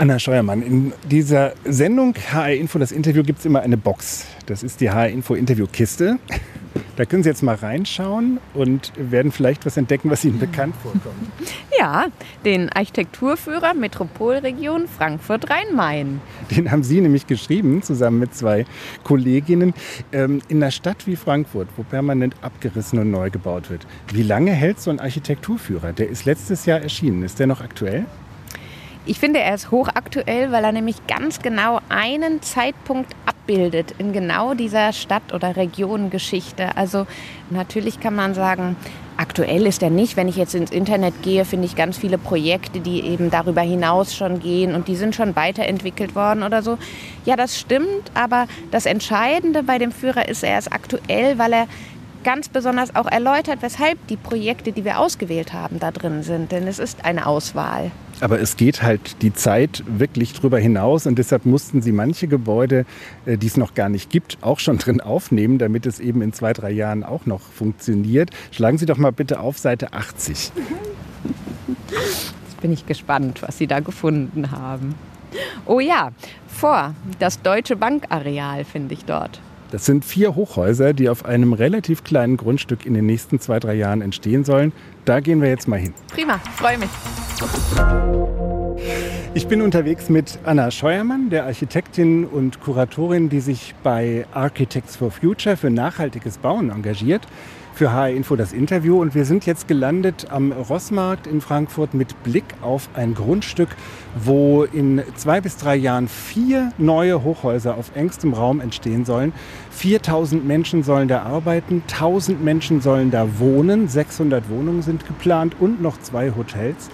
Anna 0.00 0.18
Scheuermann, 0.18 0.62
in 0.62 0.92
dieser 1.10 1.52
Sendung 1.66 2.14
HR 2.32 2.54
Info, 2.54 2.78
das 2.78 2.90
Interview, 2.90 3.22
gibt 3.22 3.40
es 3.40 3.44
immer 3.44 3.60
eine 3.60 3.76
Box. 3.76 4.24
Das 4.46 4.62
ist 4.62 4.80
die 4.80 4.88
HR 4.88 5.10
Info 5.10 5.34
Interviewkiste. 5.34 6.18
Da 6.96 7.04
können 7.04 7.22
Sie 7.22 7.28
jetzt 7.28 7.42
mal 7.42 7.56
reinschauen 7.56 8.40
und 8.54 8.92
werden 8.96 9.30
vielleicht 9.30 9.66
was 9.66 9.76
entdecken, 9.76 10.08
was 10.10 10.24
Ihnen 10.24 10.38
bekannt 10.38 10.74
vorkommt. 10.82 11.04
Ja, 11.78 12.06
den 12.46 12.70
Architekturführer 12.70 13.74
Metropolregion 13.74 14.88
Frankfurt-Rhein-Main. 14.88 16.22
Den 16.50 16.70
haben 16.70 16.82
Sie 16.82 17.02
nämlich 17.02 17.26
geschrieben, 17.26 17.82
zusammen 17.82 18.20
mit 18.20 18.34
zwei 18.34 18.64
Kolleginnen, 19.04 19.74
ähm, 20.12 20.40
in 20.48 20.62
einer 20.62 20.70
Stadt 20.70 21.06
wie 21.06 21.16
Frankfurt, 21.16 21.68
wo 21.76 21.82
permanent 21.82 22.36
abgerissen 22.40 22.98
und 23.00 23.10
neu 23.10 23.28
gebaut 23.28 23.68
wird. 23.68 23.86
Wie 24.14 24.22
lange 24.22 24.52
hält 24.52 24.80
so 24.80 24.90
ein 24.90 24.98
Architekturführer? 24.98 25.92
Der 25.92 26.08
ist 26.08 26.24
letztes 26.24 26.64
Jahr 26.64 26.80
erschienen. 26.80 27.22
Ist 27.22 27.38
der 27.38 27.48
noch 27.48 27.60
aktuell? 27.60 28.06
Ich 29.06 29.18
finde, 29.18 29.40
er 29.40 29.54
ist 29.54 29.70
hochaktuell, 29.70 30.52
weil 30.52 30.62
er 30.62 30.72
nämlich 30.72 31.06
ganz 31.06 31.40
genau 31.40 31.80
einen 31.88 32.42
Zeitpunkt 32.42 33.16
abbildet 33.24 33.94
in 33.98 34.12
genau 34.12 34.52
dieser 34.52 34.92
Stadt- 34.92 35.32
oder 35.32 35.56
Regionengeschichte. 35.56 36.76
Also 36.76 37.06
natürlich 37.48 37.98
kann 38.00 38.14
man 38.14 38.34
sagen, 38.34 38.76
aktuell 39.16 39.66
ist 39.66 39.82
er 39.82 39.88
nicht. 39.90 40.16
Wenn 40.16 40.28
ich 40.28 40.36
jetzt 40.36 40.54
ins 40.54 40.70
Internet 40.70 41.22
gehe, 41.22 41.46
finde 41.46 41.66
ich 41.66 41.76
ganz 41.76 41.96
viele 41.96 42.18
Projekte, 42.18 42.80
die 42.80 43.00
eben 43.00 43.30
darüber 43.30 43.62
hinaus 43.62 44.14
schon 44.14 44.38
gehen 44.40 44.74
und 44.74 44.86
die 44.86 44.96
sind 44.96 45.14
schon 45.14 45.34
weiterentwickelt 45.34 46.14
worden 46.14 46.42
oder 46.42 46.62
so. 46.62 46.76
Ja, 47.24 47.36
das 47.36 47.58
stimmt, 47.58 48.10
aber 48.14 48.46
das 48.70 48.84
Entscheidende 48.84 49.62
bei 49.62 49.78
dem 49.78 49.92
Führer 49.92 50.28
ist, 50.28 50.42
er 50.42 50.58
ist 50.58 50.72
aktuell, 50.72 51.38
weil 51.38 51.52
er 51.54 51.66
ganz 52.24 52.48
besonders 52.48 52.94
auch 52.94 53.06
erläutert, 53.06 53.58
weshalb 53.62 54.06
die 54.08 54.16
Projekte, 54.16 54.72
die 54.72 54.84
wir 54.84 54.98
ausgewählt 54.98 55.52
haben, 55.52 55.78
da 55.78 55.90
drin 55.90 56.22
sind. 56.22 56.52
Denn 56.52 56.66
es 56.66 56.78
ist 56.78 57.04
eine 57.04 57.26
Auswahl. 57.26 57.90
Aber 58.20 58.40
es 58.40 58.56
geht 58.56 58.82
halt 58.82 59.22
die 59.22 59.32
Zeit 59.32 59.82
wirklich 59.86 60.34
drüber 60.34 60.58
hinaus 60.58 61.06
und 61.06 61.18
deshalb 61.18 61.46
mussten 61.46 61.80
sie 61.80 61.92
manche 61.92 62.28
Gebäude, 62.28 62.84
äh, 63.24 63.38
die 63.38 63.46
es 63.46 63.56
noch 63.56 63.74
gar 63.74 63.88
nicht 63.88 64.10
gibt, 64.10 64.38
auch 64.42 64.58
schon 64.58 64.78
drin 64.78 65.00
aufnehmen, 65.00 65.58
damit 65.58 65.86
es 65.86 66.00
eben 66.00 66.20
in 66.20 66.32
zwei, 66.32 66.52
drei 66.52 66.70
Jahren 66.70 67.02
auch 67.02 67.24
noch 67.24 67.40
funktioniert. 67.40 68.30
Schlagen 68.50 68.76
Sie 68.76 68.86
doch 68.86 68.98
mal 68.98 69.12
bitte 69.12 69.40
auf 69.40 69.58
Seite 69.58 69.94
80. 69.94 70.52
Jetzt 71.88 72.60
bin 72.60 72.72
ich 72.72 72.84
gespannt, 72.86 73.40
was 73.42 73.56
Sie 73.56 73.66
da 73.66 73.80
gefunden 73.80 74.50
haben. 74.50 74.94
Oh 75.64 75.80
ja, 75.80 76.10
vor 76.48 76.94
das 77.18 77.40
Deutsche 77.40 77.76
Bankareal 77.76 78.64
finde 78.64 78.94
ich 78.94 79.04
dort. 79.04 79.40
Das 79.70 79.86
sind 79.86 80.04
vier 80.04 80.34
Hochhäuser, 80.34 80.92
die 80.92 81.08
auf 81.08 81.24
einem 81.24 81.52
relativ 81.52 82.02
kleinen 82.02 82.36
Grundstück 82.36 82.86
in 82.86 82.94
den 82.94 83.06
nächsten 83.06 83.38
zwei, 83.38 83.60
drei 83.60 83.74
Jahren 83.74 84.02
entstehen 84.02 84.44
sollen. 84.44 84.72
Da 85.04 85.20
gehen 85.20 85.40
wir 85.40 85.48
jetzt 85.48 85.68
mal 85.68 85.78
hin. 85.78 85.94
Prima, 86.12 86.38
freue 86.56 86.78
mich. 86.78 86.88
Ich 89.32 89.46
bin 89.46 89.62
unterwegs 89.62 90.08
mit 90.08 90.40
Anna 90.42 90.72
Scheuermann, 90.72 91.30
der 91.30 91.44
Architektin 91.44 92.24
und 92.24 92.60
Kuratorin, 92.60 93.28
die 93.28 93.38
sich 93.38 93.76
bei 93.84 94.26
Architects 94.32 94.96
for 94.96 95.12
Future 95.12 95.56
für 95.56 95.70
nachhaltiges 95.70 96.38
Bauen 96.38 96.70
engagiert 96.70 97.28
für 97.80 97.92
HR 97.92 98.10
Info 98.10 98.36
das 98.36 98.52
Interview 98.52 99.00
und 99.00 99.14
wir 99.14 99.24
sind 99.24 99.46
jetzt 99.46 99.66
gelandet 99.66 100.26
am 100.28 100.52
Rossmarkt 100.52 101.26
in 101.26 101.40
Frankfurt 101.40 101.94
mit 101.94 102.22
Blick 102.24 102.44
auf 102.60 102.90
ein 102.92 103.14
Grundstück, 103.14 103.70
wo 104.22 104.64
in 104.64 105.02
zwei 105.14 105.40
bis 105.40 105.56
drei 105.56 105.76
Jahren 105.76 106.06
vier 106.06 106.74
neue 106.76 107.24
Hochhäuser 107.24 107.78
auf 107.78 107.96
engstem 107.96 108.34
Raum 108.34 108.60
entstehen 108.60 109.06
sollen. 109.06 109.32
4000 109.70 110.46
Menschen 110.46 110.82
sollen 110.82 111.08
da 111.08 111.22
arbeiten, 111.22 111.82
1000 111.90 112.44
Menschen 112.44 112.82
sollen 112.82 113.10
da 113.10 113.38
wohnen, 113.38 113.88
600 113.88 114.50
Wohnungen 114.50 114.82
sind 114.82 115.06
geplant 115.06 115.56
und 115.58 115.80
noch 115.80 115.98
zwei 116.02 116.32
Hotels. 116.36 116.90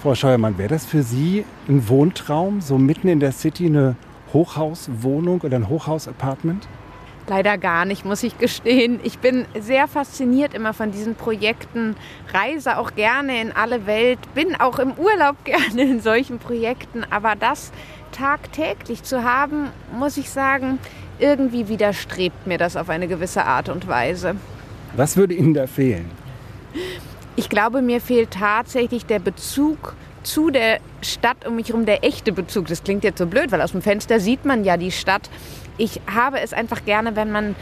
Frau 0.00 0.14
Scheuermann, 0.14 0.58
wäre 0.58 0.68
das 0.68 0.86
für 0.86 1.02
Sie 1.02 1.44
ein 1.68 1.88
Wohntraum, 1.88 2.60
so 2.60 2.78
mitten 2.78 3.08
in 3.08 3.18
der 3.18 3.32
City 3.32 3.66
eine 3.66 3.96
Hochhauswohnung 4.32 5.40
oder 5.40 5.56
ein 5.56 5.68
Hochhausapartment? 5.68 6.68
Leider 7.30 7.58
gar 7.58 7.84
nicht, 7.84 8.04
muss 8.04 8.24
ich 8.24 8.38
gestehen. 8.38 8.98
Ich 9.04 9.20
bin 9.20 9.46
sehr 9.56 9.86
fasziniert 9.86 10.52
immer 10.52 10.74
von 10.74 10.90
diesen 10.90 11.14
Projekten, 11.14 11.94
reise 12.34 12.76
auch 12.76 12.96
gerne 12.96 13.40
in 13.40 13.52
alle 13.52 13.86
Welt, 13.86 14.18
bin 14.34 14.56
auch 14.56 14.80
im 14.80 14.94
Urlaub 14.94 15.36
gerne 15.44 15.82
in 15.82 16.00
solchen 16.00 16.40
Projekten, 16.40 17.04
aber 17.08 17.36
das 17.36 17.70
tagtäglich 18.10 19.04
zu 19.04 19.22
haben, 19.22 19.68
muss 19.96 20.16
ich 20.16 20.28
sagen, 20.28 20.80
irgendwie 21.20 21.68
widerstrebt 21.68 22.48
mir 22.48 22.58
das 22.58 22.76
auf 22.76 22.88
eine 22.88 23.06
gewisse 23.06 23.44
Art 23.44 23.68
und 23.68 23.86
Weise. 23.86 24.34
Was 24.96 25.16
würde 25.16 25.34
Ihnen 25.34 25.54
da 25.54 25.68
fehlen? 25.68 26.10
Ich 27.36 27.48
glaube, 27.48 27.80
mir 27.80 28.00
fehlt 28.00 28.32
tatsächlich 28.32 29.06
der 29.06 29.20
Bezug 29.20 29.94
zu 30.22 30.50
der 30.50 30.78
Stadt 31.02 31.46
um 31.46 31.56
mich 31.56 31.68
herum, 31.68 31.86
der 31.86 32.04
echte 32.04 32.32
Bezug. 32.32 32.66
Das 32.66 32.84
klingt 32.84 33.04
jetzt 33.04 33.18
so 33.18 33.26
blöd, 33.26 33.52
weil 33.52 33.62
aus 33.62 33.72
dem 33.72 33.82
Fenster 33.82 34.20
sieht 34.20 34.44
man 34.44 34.64
ja 34.64 34.76
die 34.76 34.92
Stadt 34.92 35.30
ich 35.80 36.00
habe 36.12 36.40
es 36.40 36.52
einfach 36.52 36.84
gerne, 36.84 37.16
wenn 37.16 37.32
man 37.32 37.56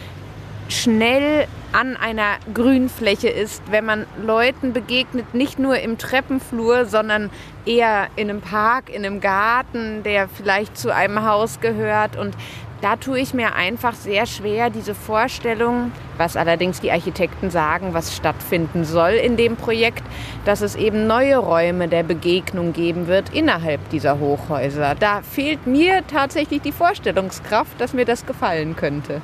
schnell 0.69 1.47
an 1.73 1.97
einer 1.97 2.37
Grünfläche 2.53 3.29
ist, 3.29 3.63
wenn 3.71 3.85
man 3.85 4.07
Leuten 4.23 4.73
begegnet, 4.73 5.35
nicht 5.35 5.59
nur 5.59 5.79
im 5.79 5.99
Treppenflur, 5.99 6.85
sondern 6.85 7.31
eher 7.65 8.09
in 8.17 8.29
einem 8.29 8.41
Park, 8.41 8.91
in 8.91 9.07
einem 9.07 9.21
Garten, 9.21 10.03
der 10.03 10.29
vielleicht 10.29 10.77
zu 10.77 10.93
einem 10.93 11.25
Haus 11.25 11.61
gehört. 11.61 12.17
Und 12.17 12.35
da 12.81 12.97
tue 12.97 13.21
ich 13.21 13.35
mir 13.35 13.55
einfach 13.55 13.95
sehr 13.95 14.27
schwer, 14.27 14.71
diese 14.71 14.95
Vorstellung, 14.95 15.93
was 16.17 16.37
allerdings 16.37 16.81
die 16.81 16.93
Architekten 16.93 17.51
sagen, 17.51 17.95
was 17.95 18.15
stattfinden 18.15 18.85
soll 18.85 19.13
in 19.13 19.37
dem 19.37 19.57
Projekt, 19.57 20.03
dass 20.45 20.61
es 20.61 20.77
eben 20.77 21.07
neue 21.07 21.39
Räume 21.39 21.89
der 21.89 22.03
Begegnung 22.03 22.73
geben 22.73 23.07
wird 23.07 23.35
innerhalb 23.35 23.89
dieser 23.91 24.19
Hochhäuser. 24.19 24.95
Da 24.95 25.23
fehlt 25.23 25.67
mir 25.67 26.07
tatsächlich 26.07 26.63
die 26.63 26.73
Vorstellungskraft, 26.73 27.81
dass 27.81 27.95
mir 27.95 28.05
das 28.05 28.27
gefallen 28.27 28.77
könnte. 28.77 29.21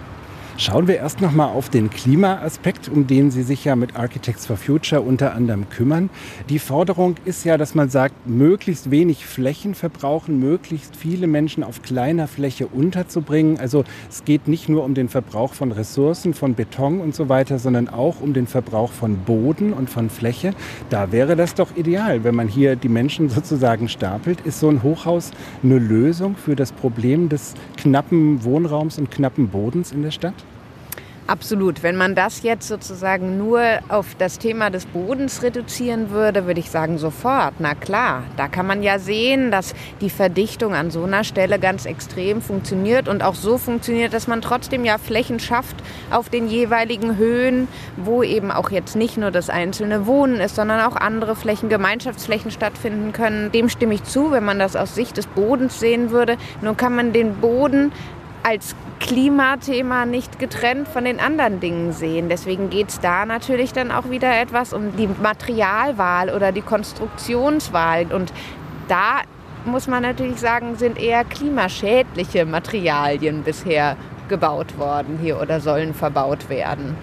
Schauen 0.57 0.87
wir 0.87 0.99
erst 0.99 1.21
noch 1.21 1.33
mal 1.33 1.49
auf 1.49 1.69
den 1.69 1.91
Klimaaspekt, 1.91 2.89
um 2.89 3.09
den 3.09 3.33
Sie 3.33 3.43
sich 3.43 3.65
ja 3.65 3.75
mit 3.75 3.97
Architects 3.97 4.47
for 4.47 4.57
Future 4.57 5.01
unter 5.01 5.35
anderem 5.35 5.69
kümmern. 5.69 6.11
Die 6.49 6.61
Forderung 6.61 7.17
ist 7.25 7.45
ja, 7.45 7.59
dass 7.59 7.75
man 7.75 7.89
sagt, 7.89 8.29
möglichst 8.29 8.93
wenig 8.93 9.27
Flächen 9.27 9.75
verbrauchen, 9.75 10.39
möglichst 10.39 10.95
viele 10.95 11.27
Menschen 11.27 11.65
auf 11.65 11.83
kleiner 11.83 12.29
Fläche 12.29 12.69
unterzubringen. 12.69 13.59
Also 13.59 13.83
es 14.09 14.25
geht 14.25 14.47
nicht 14.47 14.69
nur 14.69 14.85
um 14.85 14.95
den 14.95 15.09
Verbrauch 15.09 15.55
von 15.55 15.73
Ressourcen, 15.73 16.35
von 16.35 16.55
Beton 16.55 17.01
und 17.01 17.17
so 17.17 17.29
weiter, 17.29 17.59
sondern 17.59 17.89
auch 17.89 18.21
um 18.21 18.33
den 18.33 18.47
Verbrauch 18.47 18.93
von 18.93 19.17
Boden 19.17 19.73
und 19.73 19.91
von 19.91 20.09
Fläche. 20.09 20.55
Da 20.89 21.11
wäre 21.11 21.35
das 21.35 21.55
doch 21.55 21.77
ideal, 21.77 22.23
wenn 22.23 22.37
man 22.37 22.47
hier 22.47 22.77
die 22.77 22.89
Menschen 22.89 23.29
sozusagen 23.29 23.89
stapelt. 23.89 24.41
Ist 24.43 24.61
so 24.61 24.69
ein 24.69 24.85
Hochhaus 24.85 25.33
eine 25.65 25.81
Lösung 25.81 26.37
für 26.37 26.55
das 26.55 26.71
Problem 26.71 27.29
des 27.29 27.55
knappen 27.77 28.45
Wohnraums 28.45 28.99
und 28.99 29.11
knappen 29.11 29.49
Bodens 29.49 29.91
in 29.91 30.03
der 30.03 30.13
Stadt? 30.13 30.44
Absolut. 31.27 31.83
Wenn 31.83 31.97
man 31.97 32.15
das 32.15 32.43
jetzt 32.43 32.69
sozusagen 32.69 33.39
nur 33.39 33.63
auf 33.89 34.15
das 34.19 34.39
Thema 34.39 34.69
des 34.69 34.85
Bodens 34.85 35.43
reduzieren 35.43 36.11
würde, 36.11 36.47
würde 36.47 36.61
ich 36.61 36.71
sagen 36.71 36.99
sofort. 36.99 37.55
Na 37.61 37.75
klar, 37.75 38.25
da 38.37 38.47
kann 38.47 38.67
man 38.67 38.83
ja 38.83 38.99
sehen, 38.99 39.51
dass 39.51 39.75
die 40.03 40.11
Verdichtung 40.11 40.75
an 40.75 40.91
so 40.91 41.05
einer 41.05 41.25
Stelle 41.25 41.59
ganz 41.59 41.87
extrem 41.87 42.43
funktioniert 42.43 43.09
und 43.09 43.23
auch 43.23 43.37
so 43.37 43.57
funktioniert, 43.57 44.13
dass 44.13 44.27
man 44.27 44.43
trotzdem 44.43 44.85
ja 44.85 44.99
Flächen 44.99 45.41
schafft 45.41 45.77
auf 46.11 46.29
den 46.29 46.47
jeweiligen 46.47 47.17
Höhen, 47.17 47.69
wo 47.97 48.23
eben 48.23 48.51
auch 48.51 48.71
jetzt 48.71 48.95
nicht 48.95 49.17
nur 49.17 49.31
das 49.31 49.49
einzelne 49.49 50.07
Wohnen 50.07 50.41
ist, 50.41 50.57
sondern 50.57 50.83
auch 50.83 50.97
andere 50.97 51.37
Flächen, 51.37 51.71
Gemeinschaftsflächen 51.71 52.51
stattfinden 52.51 53.15
können. 53.15 53.51
Dem 53.51 53.71
stimme 53.71 53.95
ich 53.95 54.05
zu, 54.05 54.31
wenn 54.31 54.45
man 54.45 54.59
das 54.59 54.77
aus 54.77 54.95
Sicht 54.95 55.17
des 55.17 55.27
Bodens 55.27 55.81
sehen 55.81 56.11
würde. 56.11 56.37
Nur 56.61 56.77
kann 56.77 56.95
man 56.95 57.15
den 57.15 57.37
Boden 57.37 57.93
als 58.43 58.77
Klimathema 59.05 60.07
nicht 60.07 60.39
getrennt 60.39 60.89
von 60.89 61.05
den 61.05 61.21
anderen 61.21 61.61
Dingen 61.61 61.93
sehen. 61.93 62.31
Deswegen 62.31 62.71
geht 62.71 62.89
es 62.89 63.01
da 63.01 63.27
natürlich 63.27 63.75
dann 63.75 63.93
auch 63.93 64.09
wieder 64.09 64.41
etwas 64.41 64.73
um 64.73 64.97
die 64.97 65.07
Materialwahl 65.07 66.31
oder 66.31 66.53
die 66.53 66.63
Konstruktionswahl. 66.63 68.07
Und 68.11 68.33
da 68.89 69.21
muss 69.67 69.89
man 69.89 70.05
natürlich 70.05 70.41
sagen, 70.41 70.77
sind 70.77 70.99
eher 70.99 71.23
klimaschädliche 71.23 72.47
Materialien 72.47 73.43
bisher 73.43 73.99
gebaut 74.31 74.79
worden 74.79 75.19
hier 75.21 75.39
oder 75.39 75.61
sollen 75.61 75.93
verbaut 75.93 76.49
werden. 76.49 76.97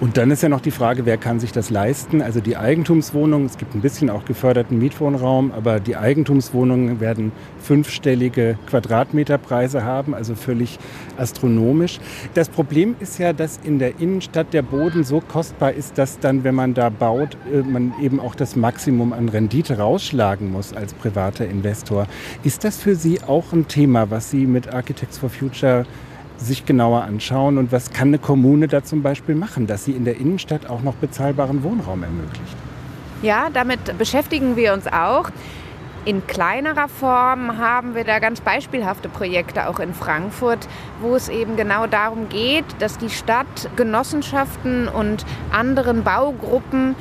Und 0.00 0.16
dann 0.16 0.30
ist 0.30 0.44
ja 0.44 0.48
noch 0.48 0.60
die 0.60 0.70
Frage, 0.70 1.06
wer 1.06 1.16
kann 1.16 1.40
sich 1.40 1.50
das 1.50 1.70
leisten? 1.70 2.22
Also 2.22 2.38
die 2.38 2.56
Eigentumswohnungen, 2.56 3.46
es 3.46 3.58
gibt 3.58 3.74
ein 3.74 3.80
bisschen 3.80 4.10
auch 4.10 4.24
geförderten 4.24 4.78
Mietwohnraum, 4.78 5.50
aber 5.50 5.80
die 5.80 5.96
Eigentumswohnungen 5.96 7.00
werden 7.00 7.32
fünfstellige 7.60 8.56
Quadratmeterpreise 8.68 9.82
haben, 9.82 10.14
also 10.14 10.36
völlig 10.36 10.78
astronomisch. 11.16 11.98
Das 12.34 12.48
Problem 12.48 12.94
ist 13.00 13.18
ja, 13.18 13.32
dass 13.32 13.58
in 13.64 13.80
der 13.80 13.98
Innenstadt 13.98 14.54
der 14.54 14.62
Boden 14.62 15.02
so 15.02 15.20
kostbar 15.20 15.72
ist, 15.72 15.98
dass 15.98 16.20
dann, 16.20 16.44
wenn 16.44 16.54
man 16.54 16.74
da 16.74 16.90
baut, 16.90 17.36
äh, 17.52 17.62
man 17.62 17.92
eben 18.00 18.20
auch 18.20 18.36
das 18.36 18.54
Maximum 18.54 19.12
an 19.12 19.28
Rendite 19.28 19.78
rausschlagen 19.78 20.52
muss 20.52 20.72
als 20.72 20.94
privater 20.94 21.44
Investor. 21.44 22.06
Ist 22.44 22.62
das 22.62 22.76
für 22.76 22.94
Sie 22.94 23.20
auch 23.24 23.52
ein 23.52 23.66
Thema, 23.66 24.12
was 24.12 24.30
Sie 24.30 24.46
mit 24.46 24.72
Architects 24.72 25.18
for 25.18 25.28
Future 25.28 25.86
sich 26.38 26.64
genauer 26.66 27.02
anschauen 27.02 27.58
und 27.58 27.72
was 27.72 27.90
kann 27.90 28.08
eine 28.08 28.18
Kommune 28.18 28.68
da 28.68 28.82
zum 28.82 29.02
Beispiel 29.02 29.34
machen, 29.34 29.66
dass 29.66 29.84
sie 29.84 29.92
in 29.92 30.04
der 30.04 30.16
Innenstadt 30.16 30.68
auch 30.68 30.82
noch 30.82 30.94
bezahlbaren 30.94 31.62
Wohnraum 31.62 32.02
ermöglicht. 32.02 32.56
Ja, 33.22 33.48
damit 33.52 33.98
beschäftigen 33.98 34.56
wir 34.56 34.72
uns 34.72 34.86
auch. 34.86 35.30
In 36.04 36.26
kleinerer 36.26 36.88
Form 36.88 37.58
haben 37.58 37.94
wir 37.94 38.04
da 38.04 38.18
ganz 38.18 38.40
beispielhafte 38.40 39.08
Projekte 39.08 39.68
auch 39.68 39.78
in 39.78 39.92
Frankfurt, 39.92 40.66
wo 41.00 41.16
es 41.16 41.28
eben 41.28 41.56
genau 41.56 41.86
darum 41.86 42.28
geht, 42.28 42.64
dass 42.78 42.96
die 42.96 43.10
Stadt 43.10 43.68
Genossenschaften 43.76 44.88
und 44.88 45.26
anderen 45.50 46.04
Baugruppen 46.04 46.94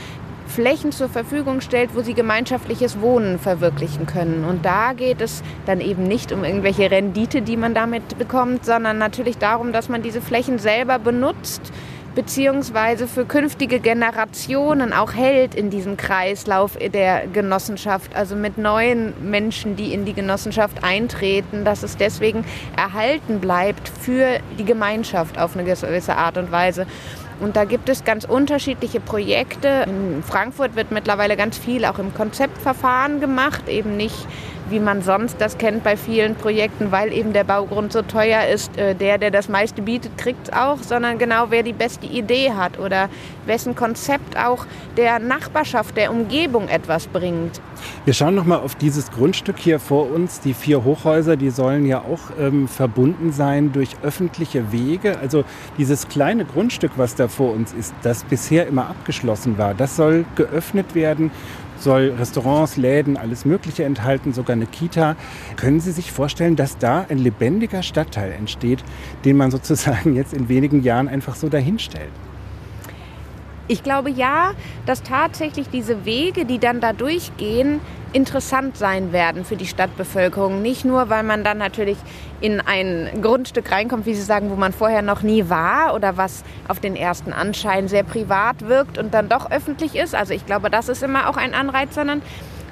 Flächen 0.47 0.91
zur 0.91 1.09
Verfügung 1.09 1.61
stellt, 1.61 1.95
wo 1.95 2.01
sie 2.01 2.13
gemeinschaftliches 2.13 2.99
Wohnen 3.01 3.39
verwirklichen 3.39 4.05
können. 4.05 4.45
Und 4.45 4.65
da 4.65 4.93
geht 4.93 5.21
es 5.21 5.43
dann 5.65 5.81
eben 5.81 6.03
nicht 6.03 6.31
um 6.31 6.43
irgendwelche 6.43 6.89
Rendite, 6.89 7.41
die 7.41 7.57
man 7.57 7.73
damit 7.73 8.17
bekommt, 8.17 8.65
sondern 8.65 8.97
natürlich 8.97 9.37
darum, 9.37 9.73
dass 9.73 9.89
man 9.89 10.01
diese 10.01 10.21
Flächen 10.21 10.59
selber 10.59 10.99
benutzt 10.99 11.71
beziehungsweise 12.17 13.07
für 13.07 13.25
künftige 13.25 13.79
Generationen 13.79 14.91
auch 14.91 15.13
hält 15.13 15.53
in 15.53 15.69
diesem 15.69 15.97
Kreislauf 15.97 16.75
der 16.75 17.27
Genossenschaft, 17.27 18.15
also 18.15 18.35
mit 18.35 18.57
neuen 18.57 19.13
Menschen, 19.29 19.75
die 19.75 19.93
in 19.93 20.03
die 20.03 20.13
Genossenschaft 20.13 20.83
eintreten, 20.83 21.63
dass 21.63 21.83
es 21.83 21.95
deswegen 21.95 22.43
erhalten 22.75 23.39
bleibt 23.39 23.87
für 23.87 24.39
die 24.57 24.65
Gemeinschaft 24.65 25.37
auf 25.37 25.55
eine 25.55 25.63
gewisse 25.63 26.17
Art 26.17 26.37
und 26.37 26.51
Weise. 26.51 26.87
Und 27.39 27.56
da 27.56 27.65
gibt 27.65 27.88
es 27.89 28.03
ganz 28.03 28.25
unterschiedliche 28.25 29.00
Projekte. 29.00 29.86
In 29.86 30.24
Frankfurt 30.24 30.75
wird 30.75 30.91
mittlerweile 30.91 31.38
ganz 31.38 31.58
viel 31.58 31.86
auch 31.86 32.00
im 32.00 32.13
Konzeptverfahren 32.13 33.20
gemacht, 33.20 33.67
eben 33.70 33.96
nicht 33.96 34.27
wie 34.69 34.79
man 34.79 35.01
sonst 35.01 35.39
das 35.39 35.57
kennt 35.57 35.83
bei 35.83 35.97
vielen 35.97 36.36
Projekten, 36.36 36.91
weil 36.91 37.13
eben 37.13 37.33
der 37.33 37.43
Baugrund 37.43 37.93
so 37.93 38.01
teuer 38.01 38.47
ist. 38.47 38.77
Äh, 38.77 38.95
der, 38.95 39.17
der 39.17 39.31
das 39.31 39.50
meiste 39.50 39.81
bietet, 39.81 40.17
kriegt 40.17 40.47
es 40.47 40.53
auch, 40.53 40.79
sondern 40.81 41.17
genau 41.17 41.45
wer 41.50 41.63
die 41.63 41.74
beste 41.74 42.05
Idee 42.05 42.51
hat 42.53 42.79
oder 42.79 43.09
wessen 43.45 43.75
Konzept 43.75 44.38
auch 44.38 44.65
der 44.97 45.19
Nachbarschaft, 45.19 45.95
der 45.97 46.12
Umgebung 46.12 46.67
etwas 46.67 47.07
bringt. 47.07 47.62
Wir 48.05 48.13
schauen 48.13 48.36
noch 48.36 48.45
mal 48.45 48.57
auf 48.57 48.75
dieses 48.75 49.12
Grundstück 49.12 49.57
hier 49.57 49.79
vor 49.79 50.12
uns. 50.12 50.39
Die 50.39 50.53
vier 50.53 50.83
Hochhäuser, 50.83 51.36
die 51.36 51.50
sollen 51.50 51.86
ja 51.86 52.00
auch 52.00 52.19
ähm, 52.39 52.67
verbunden 52.67 53.31
sein 53.31 53.71
durch 53.71 53.95
öffentliche 54.03 54.71
Wege. 54.71 55.19
Also 55.19 55.43
dieses 55.77 56.07
kleine 56.07 56.45
Grundstück, 56.45 56.91
was 56.97 57.15
da 57.15 57.27
vor 57.27 57.53
uns 57.53 57.74
ist, 57.74 57.93
das 58.01 58.24
bisher 58.24 58.67
immer 58.67 58.88
abgeschlossen 58.88 59.57
war, 59.57 59.74
das 59.74 59.95
soll 59.95 60.25
geöffnet 60.36 60.95
werden 60.95 61.31
soll 61.81 62.13
Restaurants, 62.17 62.77
Läden, 62.77 63.17
alles 63.17 63.46
Mögliche 63.46 63.84
enthalten, 63.84 64.34
sogar 64.34 64.55
eine 64.55 64.65
Kita. 64.65 65.15
Können 65.55 65.79
Sie 65.79 65.91
sich 65.91 66.12
vorstellen, 66.12 66.55
dass 66.55 66.77
da 66.77 67.05
ein 67.10 67.17
lebendiger 67.17 67.84
Stadtteil 67.84 68.31
entsteht, 68.31 68.84
den 69.25 69.38
man 69.38 69.51
sozusagen 69.51 70.15
jetzt 70.15 70.34
in 70.34 70.50
wenigen 70.50 70.84
Jahren 70.84 71.07
einfach 71.07 71.36
so 71.36 71.50
dahinstellt? 71.50 72.12
Ich 73.69 73.83
glaube 73.83 74.09
ja, 74.09 74.51
dass 74.86 75.03
tatsächlich 75.03 75.69
diese 75.69 76.05
Wege, 76.05 76.45
die 76.45 76.57
dann 76.57 76.79
da 76.79 76.93
durchgehen, 76.93 77.81
interessant 78.13 78.77
sein 78.77 79.12
werden 79.12 79.43
für 79.43 79.57
die 79.57 79.65
Stadtbevölkerung. 79.65 80.62
Nicht 80.62 80.86
nur, 80.86 81.09
weil 81.09 81.24
man 81.24 81.43
dann 81.43 81.57
natürlich 81.57 81.97
in 82.39 82.62
ein 82.62 83.09
Grundstück 83.21 83.69
reinkommt, 83.69 84.05
wie 84.05 84.15
Sie 84.15 84.21
sagen, 84.21 84.50
wo 84.50 84.55
man 84.55 84.71
vorher 84.71 85.01
noch 85.01 85.21
nie 85.21 85.50
war 85.50 85.93
oder 85.95 86.15
was 86.15 86.45
auf 86.69 86.79
den 86.79 86.95
ersten 86.95 87.33
Anschein 87.33 87.89
sehr 87.89 88.03
privat 88.03 88.67
wirkt 88.69 88.97
und 88.97 89.13
dann 89.13 89.27
doch 89.27 89.51
öffentlich 89.51 89.95
ist. 89.95 90.15
Also 90.15 90.33
ich 90.33 90.45
glaube, 90.45 90.69
das 90.69 90.88
ist 90.88 91.03
immer 91.03 91.29
auch 91.29 91.36
ein 91.36 91.53
Anreiz, 91.53 91.93
sondern 91.93 92.21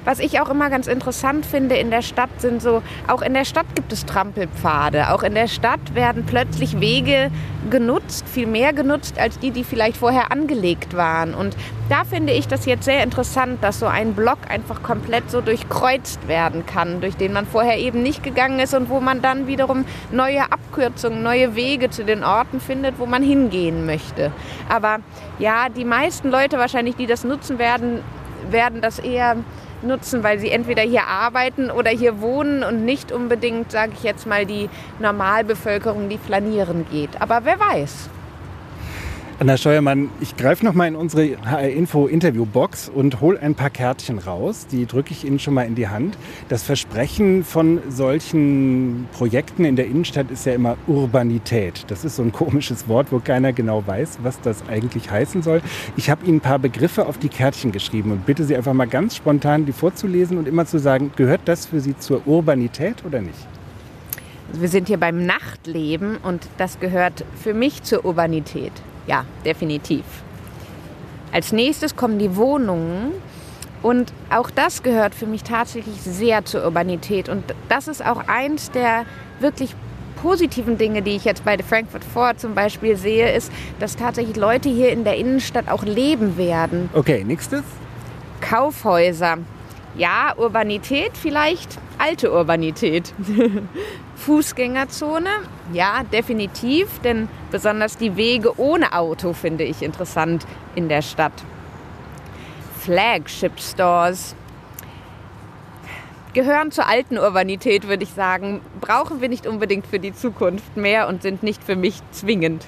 was 0.06 0.20
ich 0.20 0.40
auch 0.40 0.48
immer 0.48 0.70
ganz 0.70 0.86
interessant 0.86 1.44
finde 1.44 1.74
in 1.76 1.90
der 1.90 2.00
Stadt, 2.00 2.30
sind 2.38 2.62
so, 2.62 2.82
auch 3.08 3.22
in 3.22 3.34
der 3.34 3.44
Stadt 3.44 3.66
gibt 3.74 3.92
es 3.92 4.06
Trampelpfade. 4.06 5.10
Auch 5.12 5.24
in 5.24 5.34
der 5.34 5.48
Stadt 5.48 5.94
werden 5.94 6.24
plötzlich 6.24 6.80
Wege 6.80 7.30
genutzt, 7.70 8.24
viel 8.28 8.46
mehr 8.46 8.72
genutzt 8.72 9.18
als 9.18 9.40
die, 9.40 9.50
die 9.50 9.64
vielleicht 9.64 9.96
vorher 9.96 10.30
angelegt 10.30 10.96
waren. 10.96 11.34
Und 11.34 11.56
da 11.88 12.04
finde 12.04 12.32
ich 12.32 12.46
das 12.46 12.66
jetzt 12.66 12.84
sehr 12.84 13.02
interessant, 13.02 13.64
dass 13.64 13.80
so 13.80 13.86
ein 13.86 14.14
Block 14.14 14.38
einfach 14.48 14.80
komplett 14.84 15.28
so 15.28 15.40
durchkreuzt 15.40 16.28
werden 16.28 16.64
kann, 16.66 17.00
durch 17.00 17.16
den 17.16 17.32
man 17.32 17.44
vorher 17.44 17.76
eben 17.78 18.04
nicht 18.04 18.22
gegangen 18.22 18.60
ist 18.60 18.74
und 18.74 18.88
wo 18.88 19.00
man 19.00 19.22
dann 19.22 19.48
wiederum 19.48 19.84
neue 20.12 20.44
Abkürzungen, 20.52 21.24
neue 21.24 21.56
Wege 21.56 21.90
zu 21.90 22.04
den 22.04 22.22
Orten 22.22 22.60
findet, 22.60 23.00
wo 23.00 23.06
man 23.06 23.24
hingehen 23.24 23.86
möchte. 23.86 24.30
Aber 24.68 24.98
ja, 25.40 25.68
die 25.68 25.84
meisten 25.84 26.30
Leute 26.30 26.58
wahrscheinlich, 26.58 26.94
die 26.94 27.08
das 27.08 27.24
nutzen 27.24 27.58
werden, 27.58 28.02
werden 28.50 28.80
das 28.80 29.00
eher 29.00 29.36
nutzen, 29.86 30.22
weil 30.22 30.38
sie 30.38 30.50
entweder 30.50 30.82
hier 30.82 31.06
arbeiten 31.06 31.70
oder 31.70 31.90
hier 31.90 32.20
wohnen 32.20 32.62
und 32.62 32.84
nicht 32.84 33.12
unbedingt, 33.12 33.72
sage 33.72 33.92
ich 33.96 34.02
jetzt 34.02 34.26
mal, 34.26 34.46
die 34.46 34.68
Normalbevölkerung, 34.98 36.08
die 36.08 36.18
flanieren 36.18 36.86
geht. 36.90 37.20
Aber 37.20 37.44
wer 37.44 37.58
weiß. 37.58 38.10
Anna 39.38 39.58
Steuermann, 39.58 40.08
ich 40.22 40.34
greife 40.38 40.64
noch 40.64 40.72
mal 40.72 40.88
in 40.88 40.96
unsere 40.96 41.36
HR-Info-Interview-Box 41.44 42.88
und 42.88 43.20
hole 43.20 43.38
ein 43.38 43.54
paar 43.54 43.68
Kärtchen 43.68 44.18
raus. 44.18 44.66
Die 44.66 44.86
drücke 44.86 45.12
ich 45.12 45.26
Ihnen 45.26 45.38
schon 45.38 45.52
mal 45.52 45.66
in 45.66 45.74
die 45.74 45.88
Hand. 45.88 46.16
Das 46.48 46.62
Versprechen 46.62 47.44
von 47.44 47.82
solchen 47.90 49.06
Projekten 49.12 49.66
in 49.66 49.76
der 49.76 49.88
Innenstadt 49.88 50.30
ist 50.30 50.46
ja 50.46 50.54
immer 50.54 50.78
Urbanität. 50.86 51.84
Das 51.88 52.02
ist 52.02 52.16
so 52.16 52.22
ein 52.22 52.32
komisches 52.32 52.88
Wort, 52.88 53.12
wo 53.12 53.18
keiner 53.18 53.52
genau 53.52 53.86
weiß, 53.86 54.20
was 54.22 54.40
das 54.40 54.66
eigentlich 54.70 55.10
heißen 55.10 55.42
soll. 55.42 55.60
Ich 55.98 56.08
habe 56.08 56.24
Ihnen 56.24 56.38
ein 56.38 56.40
paar 56.40 56.58
Begriffe 56.58 57.04
auf 57.06 57.18
die 57.18 57.28
Kärtchen 57.28 57.72
geschrieben 57.72 58.12
und 58.12 58.24
bitte 58.24 58.42
Sie 58.42 58.56
einfach 58.56 58.72
mal 58.72 58.88
ganz 58.88 59.16
spontan 59.16 59.66
die 59.66 59.72
vorzulesen 59.72 60.38
und 60.38 60.48
immer 60.48 60.64
zu 60.64 60.78
sagen, 60.78 61.12
gehört 61.14 61.42
das 61.44 61.66
für 61.66 61.80
Sie 61.80 61.94
zur 61.98 62.26
Urbanität 62.26 63.04
oder 63.04 63.20
nicht? 63.20 63.46
Wir 64.54 64.68
sind 64.68 64.88
hier 64.88 64.98
beim 64.98 65.26
Nachtleben 65.26 66.16
und 66.22 66.48
das 66.56 66.80
gehört 66.80 67.26
für 67.42 67.52
mich 67.52 67.82
zur 67.82 68.06
Urbanität. 68.06 68.72
Ja, 69.06 69.24
definitiv. 69.44 70.04
Als 71.32 71.52
nächstes 71.52 71.96
kommen 71.96 72.18
die 72.18 72.36
Wohnungen. 72.36 73.12
Und 73.82 74.12
auch 74.30 74.50
das 74.50 74.82
gehört 74.82 75.14
für 75.14 75.26
mich 75.26 75.44
tatsächlich 75.44 76.00
sehr 76.00 76.44
zur 76.44 76.64
Urbanität. 76.64 77.28
Und 77.28 77.44
das 77.68 77.88
ist 77.88 78.04
auch 78.04 78.26
eins 78.26 78.70
der 78.70 79.04
wirklich 79.38 79.74
positiven 80.20 80.78
Dinge, 80.78 81.02
die 81.02 81.14
ich 81.14 81.24
jetzt 81.24 81.44
bei 81.44 81.56
Frankfurt 81.58 82.02
Ford 82.04 82.40
zum 82.40 82.54
Beispiel 82.54 82.96
sehe, 82.96 83.32
ist, 83.32 83.52
dass 83.78 83.96
tatsächlich 83.96 84.36
Leute 84.36 84.68
hier 84.68 84.90
in 84.90 85.04
der 85.04 85.16
Innenstadt 85.16 85.68
auch 85.68 85.84
leben 85.84 86.36
werden. 86.36 86.88
Okay, 86.94 87.22
nächstes. 87.22 87.62
Kaufhäuser. 88.40 89.38
Ja, 89.96 90.34
Urbanität 90.36 91.12
vielleicht, 91.16 91.78
alte 91.98 92.32
Urbanität. 92.32 93.12
Fußgängerzone, 94.16 95.28
ja, 95.72 96.02
definitiv, 96.12 96.98
denn 97.00 97.28
besonders 97.50 97.96
die 97.96 98.16
Wege 98.16 98.58
ohne 98.58 98.92
Auto 98.92 99.32
finde 99.32 99.64
ich 99.64 99.82
interessant 99.82 100.46
in 100.74 100.88
der 100.88 101.02
Stadt. 101.02 101.32
Flagship 102.80 103.60
Stores 103.60 104.34
gehören 106.32 106.70
zur 106.70 106.86
alten 106.86 107.18
Urbanität, 107.18 107.88
würde 107.88 108.04
ich 108.04 108.10
sagen. 108.10 108.60
Brauchen 108.80 109.20
wir 109.20 109.28
nicht 109.28 109.46
unbedingt 109.46 109.86
für 109.86 109.98
die 109.98 110.14
Zukunft 110.14 110.76
mehr 110.76 111.08
und 111.08 111.22
sind 111.22 111.42
nicht 111.42 111.64
für 111.64 111.76
mich 111.76 112.00
zwingend. 112.10 112.66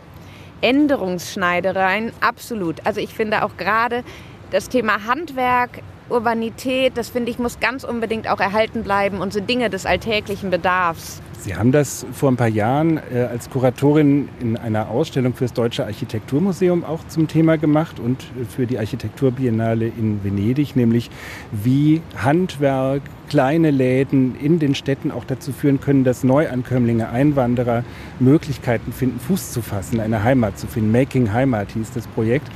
Änderungsschneidereien, 0.60 2.12
absolut. 2.20 2.84
Also 2.86 3.00
ich 3.00 3.14
finde 3.14 3.44
auch 3.44 3.56
gerade 3.56 4.04
das 4.50 4.68
Thema 4.68 5.04
Handwerk 5.06 5.82
Urbanität, 6.10 6.96
das 6.96 7.08
finde 7.08 7.30
ich, 7.30 7.38
muss 7.38 7.60
ganz 7.60 7.84
unbedingt 7.84 8.28
auch 8.30 8.40
erhalten 8.40 8.82
bleiben 8.82 9.20
und 9.20 9.32
sind 9.32 9.48
Dinge 9.48 9.70
des 9.70 9.86
alltäglichen 9.86 10.50
Bedarfs. 10.50 11.20
Sie 11.40 11.54
haben 11.54 11.70
das 11.70 12.04
vor 12.12 12.30
ein 12.30 12.36
paar 12.36 12.48
Jahren 12.48 13.00
äh, 13.12 13.28
als 13.30 13.48
Kuratorin 13.48 14.28
in 14.40 14.56
einer 14.56 14.90
Ausstellung 14.90 15.34
für 15.34 15.44
das 15.44 15.52
Deutsche 15.52 15.84
Architekturmuseum 15.84 16.84
auch 16.84 17.06
zum 17.06 17.28
Thema 17.28 17.56
gemacht 17.58 18.00
und 18.00 18.24
für 18.54 18.66
die 18.66 18.78
Architekturbiennale 18.78 19.86
in 19.86 20.22
Venedig, 20.24 20.74
nämlich 20.74 21.10
wie 21.52 22.02
Handwerk, 22.16 23.02
kleine 23.28 23.70
Läden 23.70 24.34
in 24.40 24.58
den 24.58 24.74
Städten 24.74 25.10
auch 25.10 25.24
dazu 25.24 25.52
führen 25.52 25.80
können, 25.80 26.04
dass 26.04 26.24
Neuankömmlinge, 26.24 27.08
Einwanderer 27.08 27.84
Möglichkeiten 28.18 28.92
finden, 28.92 29.20
Fuß 29.20 29.52
zu 29.52 29.62
fassen, 29.62 30.00
eine 30.00 30.22
Heimat 30.22 30.58
zu 30.58 30.66
finden. 30.66 30.92
Making 30.92 31.32
Heimat 31.32 31.72
hieß 31.72 31.92
das 31.92 32.06
Projekt. 32.06 32.48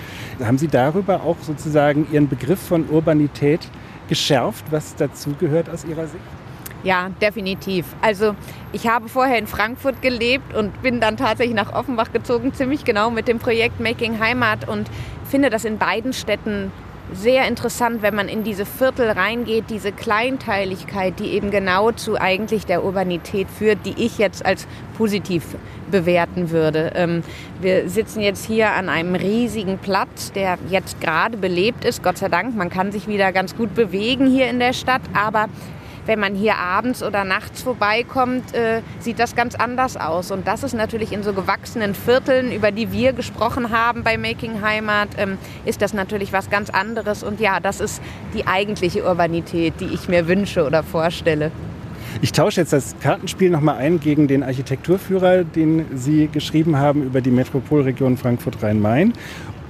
Haben 0.43 0.59
Sie 0.59 0.69
darüber 0.69 1.23
auch 1.23 1.37
sozusagen 1.41 2.07
Ihren 2.13 2.29
Begriff 2.29 2.61
von 2.61 2.89
Urbanität 2.89 3.61
geschärft, 4.09 4.65
was 4.71 4.97
dazu 4.97 5.35
gehört 5.39 5.69
aus 5.71 5.85
Ihrer 5.85 6.07
Sicht? 6.07 6.25
Ja, 6.85 7.11
definitiv. 7.21 7.87
Also 8.01 8.35
ich 8.73 8.89
habe 8.89 9.09
vorher 9.09 9.39
in 9.39 9.47
Frankfurt 9.47 10.03
gelebt 10.03 10.55
und 10.55 10.83
bin 10.83 11.01
dann 11.01 11.17
tatsächlich 11.17 11.55
nach 11.55 11.73
Offenbach 11.73 12.13
gezogen, 12.13 12.53
ziemlich 12.55 12.85
genau 12.85 13.11
mit 13.11 13.29
dem 13.29 13.39
Projekt 13.39 13.79
Making 13.79 14.19
Heimat 14.19 14.69
und 14.69 14.91
finde 15.31 15.49
das 15.49 15.65
in 15.65 15.79
beiden 15.79 16.13
Städten 16.13 16.73
sehr 17.15 17.47
interessant, 17.49 18.03
wenn 18.03 18.15
man 18.15 18.29
in 18.29 18.45
diese 18.45 18.67
Viertel 18.67 19.11
reingeht, 19.11 19.65
diese 19.71 19.93
Kleinteiligkeit, 19.93 21.19
die 21.19 21.31
eben 21.33 21.51
genau 21.51 21.93
zu 21.93 22.21
eigentlich 22.21 22.67
der 22.67 22.85
Urbanität 22.85 23.49
führt, 23.51 23.79
die 23.85 23.95
ich 23.97 24.19
jetzt 24.19 24.45
als 24.45 24.67
positiv 24.97 25.45
bewerten 25.91 26.51
würde. 26.51 26.93
Ähm, 26.95 27.23
wir 27.61 27.89
sitzen 27.89 28.21
jetzt 28.21 28.45
hier 28.45 28.73
an 28.73 28.89
einem 28.89 29.15
riesigen 29.15 29.79
Platz, 29.79 30.33
der 30.33 30.59
jetzt 30.71 31.01
gerade 31.01 31.37
belebt 31.37 31.85
ist, 31.85 32.03
Gott 32.03 32.19
sei 32.19 32.29
Dank. 32.29 32.57
Man 32.57 32.71
kann 32.71 32.93
sich 32.93 33.07
wieder 33.07 33.33
ganz 33.33 33.57
gut 33.57 33.75
bewegen 33.75 34.27
hier 34.27 34.49
in 34.49 34.59
der 34.59 34.73
Stadt, 34.73 35.03
aber 35.15 35.49
wenn 36.07 36.19
man 36.19 36.35
hier 36.35 36.57
abends 36.57 37.03
oder 37.03 37.25
nachts 37.25 37.63
vorbeikommt, 37.63 38.55
äh, 38.55 38.83
sieht 39.01 39.19
das 39.19 39.37
ganz 39.37 39.55
anders 39.55 39.97
aus. 39.97 40.31
Und 40.31 40.47
das 40.47 40.63
ist 40.63 40.75
natürlich 40.75 41.13
in 41.13 41.23
so 41.23 41.33
gewachsenen 41.33 41.95
Vierteln, 41.95 42.53
über 42.53 42.73
die 42.73 42.93
wir 42.93 43.13
gesprochen 43.13 43.71
haben 43.71 44.03
bei 44.03 44.19
Making 44.19 44.63
Heimat, 44.63 45.09
ähm, 45.17 45.39
ist 45.65 45.83
das 45.83 45.95
natürlich 45.95 46.33
was 46.33 46.51
ganz 46.51 46.71
anderes. 46.71 47.23
Und 47.23 47.41
ja, 47.41 47.61
das 47.61 47.81
ist 47.81 48.03
die 48.35 48.47
eigentliche 48.47 49.05
Urbanität, 49.05 49.75
die 49.81 49.87
ich 49.87 50.09
mir 50.09 50.27
wünsche 50.29 50.65
oder 50.67 50.83
vorstelle. 50.83 51.51
Ich 52.21 52.33
tausche 52.33 52.61
jetzt 52.61 52.73
das 52.73 52.95
Kartenspiel 53.01 53.51
nochmal 53.51 53.79
ein 53.79 53.99
gegen 53.99 54.29
den 54.29 54.43
Architekturführer, 54.43 55.45
den 55.45 55.87
Sie 55.97 56.29
geschrieben 56.29 56.77
haben 56.77 57.05
über 57.05 57.21
die 57.21 57.31
Metropolregion 57.31 58.17
Frankfurt-Rhein-Main. 58.17 59.15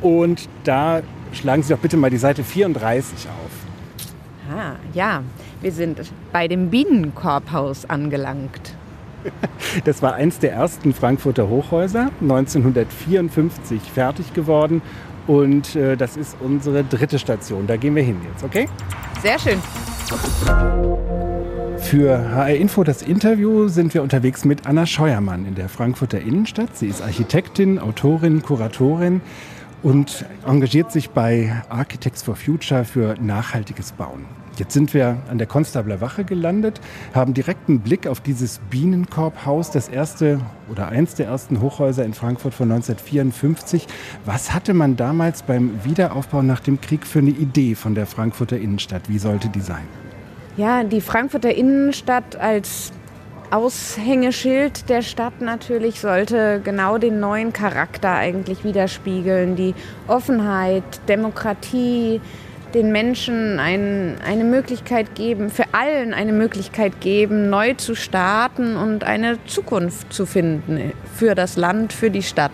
Und 0.00 0.48
da 0.64 1.02
schlagen 1.32 1.62
Sie 1.62 1.72
doch 1.72 1.80
bitte 1.80 1.96
mal 1.96 2.10
die 2.10 2.16
Seite 2.16 2.42
34 2.42 3.28
auf. 3.28 4.54
Ah, 4.54 4.72
ja. 4.92 5.22
Wir 5.62 5.70
sind 5.70 6.00
bei 6.32 6.48
dem 6.48 6.70
Bienenkorbhaus 6.70 7.88
angelangt. 7.88 8.74
Das 9.84 10.02
war 10.02 10.14
eins 10.14 10.40
der 10.40 10.52
ersten 10.52 10.92
Frankfurter 10.92 11.48
Hochhäuser, 11.48 12.10
1954 12.20 13.80
fertig 13.80 14.34
geworden. 14.34 14.82
Und 15.28 15.76
äh, 15.76 15.96
das 15.96 16.16
ist 16.16 16.36
unsere 16.40 16.82
dritte 16.82 17.20
Station. 17.20 17.68
Da 17.68 17.76
gehen 17.76 17.94
wir 17.94 18.02
hin 18.02 18.20
jetzt, 18.28 18.42
okay? 18.42 18.68
Sehr 19.22 19.38
schön. 19.38 19.58
Für 21.78 22.34
HR 22.34 22.56
Info 22.56 22.82
das 22.82 23.02
Interview 23.02 23.68
sind 23.68 23.94
wir 23.94 24.02
unterwegs 24.02 24.44
mit 24.44 24.66
Anna 24.66 24.84
Scheuermann 24.84 25.46
in 25.46 25.54
der 25.54 25.68
Frankfurter 25.68 26.20
Innenstadt. 26.20 26.76
Sie 26.76 26.88
ist 26.88 27.00
Architektin, 27.00 27.78
Autorin, 27.78 28.42
Kuratorin 28.42 29.20
und 29.82 30.24
engagiert 30.44 30.90
sich 30.90 31.10
bei 31.10 31.62
Architects 31.68 32.22
for 32.22 32.34
Future 32.34 32.84
für 32.84 33.14
nachhaltiges 33.20 33.92
Bauen. 33.92 34.41
Jetzt 34.58 34.74
sind 34.74 34.92
wir 34.92 35.16
an 35.30 35.38
der 35.38 35.46
Konstabler 35.46 36.02
Wache 36.02 36.24
gelandet, 36.24 36.80
haben 37.14 37.32
direkten 37.32 37.80
Blick 37.80 38.06
auf 38.06 38.20
dieses 38.20 38.58
Bienenkorbhaus, 38.68 39.70
das 39.70 39.88
erste 39.88 40.40
oder 40.70 40.88
eins 40.88 41.14
der 41.14 41.26
ersten 41.26 41.62
Hochhäuser 41.62 42.04
in 42.04 42.12
Frankfurt 42.12 42.52
von 42.52 42.70
1954. 42.70 43.86
Was 44.26 44.52
hatte 44.52 44.74
man 44.74 44.96
damals 44.96 45.42
beim 45.42 45.82
Wiederaufbau 45.84 46.42
nach 46.42 46.60
dem 46.60 46.80
Krieg 46.82 47.06
für 47.06 47.20
eine 47.20 47.30
Idee 47.30 47.74
von 47.74 47.94
der 47.94 48.04
Frankfurter 48.04 48.58
Innenstadt? 48.58 49.08
Wie 49.08 49.18
sollte 49.18 49.48
die 49.48 49.60
sein? 49.60 49.88
Ja, 50.58 50.84
die 50.84 51.00
Frankfurter 51.00 51.54
Innenstadt 51.54 52.36
als 52.36 52.92
Aushängeschild 53.50 54.88
der 54.90 55.02
Stadt 55.02 55.40
natürlich 55.40 56.00
sollte 56.00 56.60
genau 56.62 56.98
den 56.98 57.20
neuen 57.20 57.54
Charakter 57.54 58.14
eigentlich 58.14 58.64
widerspiegeln. 58.64 59.56
Die 59.56 59.74
Offenheit, 60.08 60.84
Demokratie, 61.08 62.20
den 62.74 62.92
Menschen 62.92 63.58
ein, 63.58 64.16
eine 64.24 64.44
Möglichkeit 64.44 65.14
geben, 65.14 65.50
für 65.50 65.72
allen 65.72 66.14
eine 66.14 66.32
Möglichkeit 66.32 67.00
geben, 67.00 67.50
neu 67.50 67.74
zu 67.74 67.94
starten 67.94 68.76
und 68.76 69.04
eine 69.04 69.38
Zukunft 69.46 70.12
zu 70.12 70.26
finden 70.26 70.92
für 71.14 71.34
das 71.34 71.56
Land, 71.56 71.92
für 71.92 72.10
die 72.10 72.22
Stadt. 72.22 72.52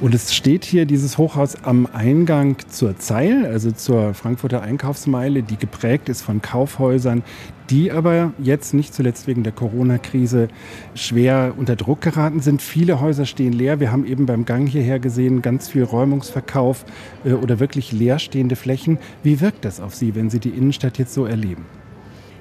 Und 0.00 0.14
es 0.14 0.34
steht 0.34 0.64
hier 0.64 0.84
dieses 0.84 1.16
Hochhaus 1.16 1.56
am 1.64 1.88
Eingang 1.92 2.56
zur 2.68 2.98
Zeil, 2.98 3.46
also 3.46 3.70
zur 3.70 4.14
Frankfurter 4.14 4.62
Einkaufsmeile, 4.62 5.42
die 5.42 5.56
geprägt 5.56 6.08
ist 6.08 6.22
von 6.22 6.42
Kaufhäusern, 6.42 7.22
die 7.70 7.92
aber 7.92 8.32
jetzt 8.38 8.74
nicht 8.74 8.94
zuletzt 8.94 9.26
wegen 9.26 9.42
der 9.42 9.52
Corona-Krise 9.52 10.48
schwer 10.94 11.54
unter 11.56 11.76
Druck 11.76 12.00
geraten 12.00 12.40
sind. 12.40 12.62
Viele 12.62 13.00
Häuser 13.00 13.26
stehen 13.26 13.52
leer. 13.52 13.80
Wir 13.80 13.92
haben 13.92 14.06
eben 14.06 14.26
beim 14.26 14.44
Gang 14.44 14.68
hierher 14.68 14.98
gesehen, 14.98 15.42
ganz 15.42 15.68
viel 15.68 15.84
Räumungsverkauf 15.84 16.84
äh, 17.24 17.32
oder 17.32 17.60
wirklich 17.60 17.92
leerstehende 17.92 18.56
Flächen. 18.56 18.98
Wie 19.22 19.40
wirkt 19.40 19.64
das 19.64 19.80
auf 19.80 19.94
Sie, 19.94 20.14
wenn 20.14 20.30
Sie 20.30 20.40
die 20.40 20.50
Innenstadt 20.50 20.98
jetzt 20.98 21.14
so 21.14 21.24
erleben? 21.26 21.64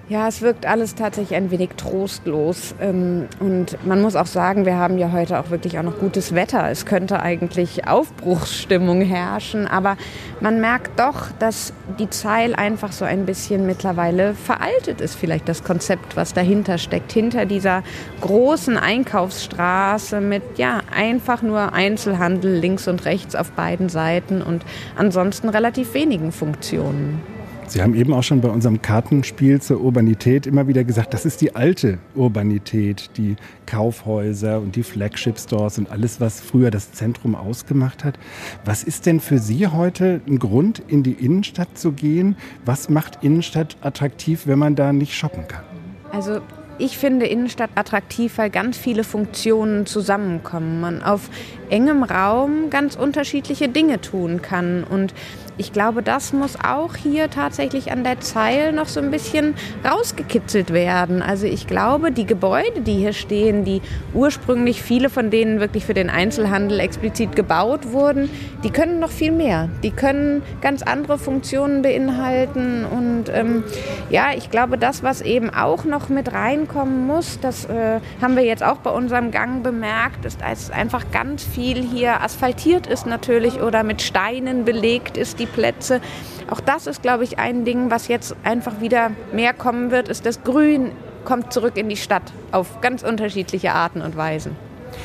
Ja, 0.08 0.28
es 0.28 0.44
wirkt 0.44 0.68
alles 0.68 0.94
tatsächlich 0.94 1.36
ein 1.36 1.50
wenig 1.50 1.72
trostlos. 1.78 2.76
Ähm, 2.80 3.28
und 3.40 3.84
man 3.88 4.04
muss 4.04 4.16
auch 4.16 4.28
sagen, 4.28 4.68
wir 4.68 4.76
haben 4.76 5.00
ja 5.00 5.12
heute 5.12 5.40
auch 5.40 5.50
wirklich 5.50 5.80
auch 5.80 5.84
noch 5.84 5.98
gutes 5.98 6.36
Wetter. 6.36 6.70
Es 6.70 6.86
könnte 6.86 7.22
eigentlich 7.22 7.88
Aufbruchsstimmung 7.88 9.02
herrschen, 9.02 9.66
aber 9.66 9.98
man 10.42 10.62
merkt 10.62 11.00
doch, 11.00 11.32
dass 11.40 11.74
die 11.98 12.08
Zeil 12.08 12.54
einfach 12.54 12.92
so 12.92 13.04
ein 13.04 13.26
bisschen 13.26 13.66
mittlerweile 13.66 14.36
veraltet 14.36 15.02
ist. 15.02 15.16
Vielleicht 15.16 15.50
das 15.50 15.64
Konzept, 15.64 16.16
was 16.16 16.36
dahinter 16.36 16.78
steckt, 16.78 17.12
hinter 17.12 17.48
dieser 17.48 17.82
großen 18.22 18.78
Einkaufsstraße 18.78 20.22
mit 20.22 20.60
ja 20.60 20.82
einfach 20.96 21.42
nur 21.42 21.74
Einzelhandel 21.74 22.54
links 22.54 22.88
und 22.88 23.06
rechts 23.06 23.36
auf 23.36 23.54
beiden 23.54 23.90
Seiten 23.90 24.44
und 24.44 24.66
ansonsten 24.96 25.50
relativ 25.50 25.96
wenigen 25.96 26.32
Funktionen. 26.32 27.35
Sie 27.68 27.82
haben 27.82 27.96
eben 27.96 28.14
auch 28.14 28.24
schon 28.24 28.42
bei 28.42 28.50
unserem 28.50 28.82
Kartenspiel 28.82 29.60
zur 29.60 29.82
Urbanität 29.82 30.46
immer 30.46 30.68
wieder 30.68 30.84
gesagt, 30.84 31.14
das 31.14 31.26
ist 31.26 31.42
die 31.42 31.56
alte 31.56 31.98
Urbanität, 32.14 33.10
die 33.18 33.36
Kaufhäuser 33.66 34.60
und 34.60 34.76
die 34.76 34.84
Flagship-Stores 34.84 35.80
und 35.80 35.90
alles, 35.90 36.22
was 36.22 36.42
früher 36.42 36.70
das 36.70 36.92
Zentrum 36.92 37.34
ausgemacht 37.34 38.04
hat. 38.04 38.20
Was 38.66 38.84
ist 38.84 39.08
denn 39.08 39.20
für 39.20 39.40
Sie 39.40 39.68
heute 39.68 40.22
ein 40.28 40.38
Grund, 40.38 40.82
in 40.88 41.02
die 41.02 41.14
Innenstadt 41.14 41.78
zu 41.78 41.92
gehen? 41.92 42.36
Was 42.66 42.90
macht 42.90 43.24
Innenstadt 43.24 43.78
attraktiv, 43.82 44.46
wenn 44.46 44.60
man 44.60 44.76
da 44.76 44.94
nicht 44.94 45.16
shoppen 45.16 45.48
kann? 45.48 45.64
Also 46.12 46.42
ich 46.78 46.98
finde 46.98 47.26
Innenstadt 47.26 47.70
attraktiv, 47.76 48.38
weil 48.38 48.50
ganz 48.50 48.78
viele 48.78 49.04
Funktionen 49.04 49.86
zusammenkommen. 49.86 50.82
Man 50.82 51.02
auf 51.02 51.30
engem 51.70 52.04
Raum 52.04 52.70
ganz 52.70 52.96
unterschiedliche 52.96 53.70
Dinge 53.70 54.02
tun 54.02 54.42
kann. 54.42 54.84
Und 54.84 55.14
ich 55.58 55.72
glaube, 55.72 56.04
das 56.04 56.34
muss 56.34 56.58
auch 56.62 56.96
hier 56.96 57.30
tatsächlich 57.30 57.92
an 57.92 58.04
der 58.04 58.20
Zeil 58.20 58.74
noch 58.74 58.88
so 58.88 59.00
ein 59.00 59.12
bisschen 59.12 59.56
rausgekitzelt 59.84 60.74
werden. 60.74 61.22
Also 61.22 61.48
ich 61.48 61.68
glaube, 61.68 62.12
die 62.12 62.26
Gebäude, 62.26 62.82
die 62.82 62.96
hier 62.96 63.14
stehen, 63.14 63.64
die 63.64 63.82
ursprünglich 64.14 64.82
viele 64.82 65.10
von 65.10 65.30
denen 65.30 65.60
wirklich 65.60 65.86
für 65.86 65.94
den 65.94 66.10
Einzelhandel 66.10 66.80
explizit 66.80 67.36
gebaut 67.36 67.92
wurden, 67.92 68.30
die 68.64 68.70
können 68.70 69.00
noch 69.00 69.12
viel 69.12 69.32
mehr. 69.32 69.70
Die 69.84 69.92
können 69.92 70.44
ganz 70.62 70.82
andere 70.82 71.18
Funktionen 71.18 71.82
beinhalten. 71.82 72.86
Und 72.86 73.26
ähm, 73.34 73.64
ja, 74.10 74.28
ich 74.36 74.52
glaube, 74.52 74.78
das, 74.78 75.04
was 75.04 75.22
eben 75.22 75.50
auch 75.50 75.86
noch 75.86 76.10
mit 76.10 76.34
reinkommen 76.34 77.08
muss, 77.08 77.40
das 77.40 77.66
äh, 77.66 78.00
haben 78.22 78.36
wir 78.36 78.44
jetzt 78.44 78.64
auch 78.64 78.78
bei 78.78 78.90
unserem 78.90 79.32
Gang 79.32 79.64
bemerkt, 79.64 80.26
ist, 80.26 80.42
dass 80.42 80.70
einfach 80.70 81.12
ganz 81.12 81.44
viel 81.44 81.82
hier 81.82 82.22
asphaltiert 82.22 82.88
ist 82.88 83.06
natürlich 83.06 83.62
oder 83.62 83.84
mit 83.84 84.02
Steinen 84.02 84.66
belegt 84.66 85.18
ist, 85.18 85.40
die 85.40 85.45
Plätze. 85.46 86.02
Auch 86.50 86.60
das 86.60 86.88
ist, 86.88 87.02
glaube 87.02 87.24
ich, 87.24 87.40
ein 87.40 87.66
Ding, 87.66 87.90
was 87.92 88.08
jetzt 88.08 88.36
einfach 88.44 88.82
wieder 88.82 89.12
mehr 89.34 89.54
kommen 89.54 89.92
wird, 89.92 90.10
ist 90.10 90.26
das 90.26 90.44
Grün 90.44 90.92
kommt 91.26 91.52
zurück 91.52 91.76
in 91.76 91.90
die 91.90 91.98
Stadt 91.98 92.32
auf 92.52 92.82
ganz 92.82 93.04
unterschiedliche 93.04 93.74
Arten 93.74 94.02
und 94.02 94.16
Weisen. 94.16 94.56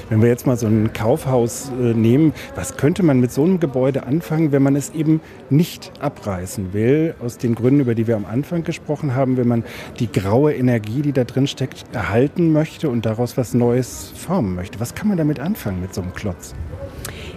Wenn 0.09 0.22
wir 0.22 0.29
jetzt 0.29 0.46
mal 0.46 0.57
so 0.57 0.66
ein 0.66 0.92
Kaufhaus 0.92 1.70
äh, 1.70 1.94
nehmen, 1.94 2.33
was 2.55 2.76
könnte 2.76 3.03
man 3.03 3.18
mit 3.20 3.33
so 3.33 3.42
einem 3.42 3.59
Gebäude 3.59 4.05
anfangen, 4.05 4.53
wenn 4.53 4.62
man 4.62 4.76
es 4.76 4.90
eben 4.90 5.20
nicht 5.48 5.90
abreißen 6.00 6.72
will? 6.72 7.14
Aus 7.20 7.38
den 7.38 7.55
Gründen, 7.55 7.81
über 7.81 7.94
die 7.94 8.07
wir 8.07 8.16
am 8.16 8.26
Anfang 8.26 8.62
gesprochen 8.62 9.14
haben, 9.14 9.37
wenn 9.37 9.48
man 9.48 9.64
die 9.98 10.11
graue 10.11 10.55
Energie, 10.55 11.03
die 11.03 11.12
da 11.12 11.24
drin 11.24 11.46
steckt, 11.46 11.85
erhalten 11.92 12.53
möchte 12.53 12.88
und 12.88 13.05
daraus 13.05 13.37
was 13.37 13.55
Neues 13.55 14.12
formen 14.14 14.55
möchte. 14.55 14.79
Was 14.79 14.94
kann 14.94 15.09
man 15.09 15.16
damit 15.16 15.40
anfangen 15.40 15.81
mit 15.81 15.94
so 15.94 16.03
einem 16.03 16.12
Klotz? 16.12 16.55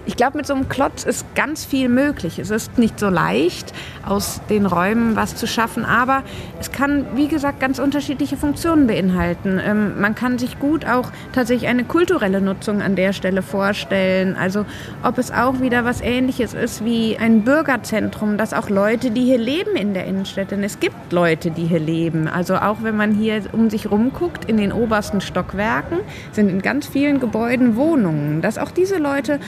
Ich 0.05 0.17
glaube, 0.17 0.37
mit 0.37 0.45
so 0.45 0.53
einem 0.53 0.67
Klotz 0.67 1.03
ist 1.03 1.33
ganz 1.33 1.63
viel 1.63 1.87
möglich. 1.87 2.37
Es 2.37 2.49
ist 2.49 2.77
nicht 2.77 2.99
so 2.99 3.07
leicht, 3.07 3.73
aus 4.05 4.41
den 4.49 4.65
Räumen 4.65 5.15
was 5.15 5.35
zu 5.35 5.47
schaffen, 5.47 5.85
aber 5.85 6.23
es 6.59 6.71
kann, 6.71 7.05
wie 7.15 7.29
gesagt, 7.29 7.61
ganz 7.61 7.79
unterschiedliche 7.79 8.35
Funktionen 8.35 8.87
beinhalten. 8.87 9.61
Ähm, 9.63 10.01
man 10.01 10.13
kann 10.13 10.37
sich 10.37 10.59
gut 10.59 10.85
auch 10.85 11.09
tatsächlich 11.31 11.69
eine 11.69 11.85
kulturelle 11.85 12.41
Nutzung 12.41 12.81
an 12.81 12.97
der 12.97 13.13
Stelle 13.13 13.41
vorstellen. 13.41 14.35
Also 14.35 14.65
ob 15.03 15.17
es 15.17 15.31
auch 15.31 15.61
wieder 15.61 15.85
was 15.85 16.01
Ähnliches 16.01 16.53
ist 16.53 16.83
wie 16.83 17.17
ein 17.17 17.43
Bürgerzentrum, 17.43 18.37
dass 18.37 18.53
auch 18.53 18.69
Leute, 18.69 19.11
die 19.11 19.23
hier 19.23 19.37
leben 19.37 19.75
in 19.75 19.93
der 19.93 20.05
Innenstadt, 20.05 20.51
denn 20.51 20.63
es 20.63 20.81
gibt 20.81 21.13
Leute, 21.13 21.51
die 21.51 21.65
hier 21.65 21.79
leben. 21.79 22.27
Also 22.27 22.55
auch 22.55 22.77
wenn 22.81 22.97
man 22.97 23.13
hier 23.13 23.41
um 23.53 23.69
sich 23.69 23.89
rumguckt, 23.89 24.45
in 24.49 24.57
den 24.57 24.73
obersten 24.73 25.21
Stockwerken 25.21 25.99
sind 26.33 26.49
in 26.49 26.61
ganz 26.61 26.87
vielen 26.87 27.21
Gebäuden 27.21 27.77
Wohnungen, 27.77 28.41
dass 28.41 28.57
auch 28.57 28.71
diese 28.71 28.97
Leute 28.97 29.39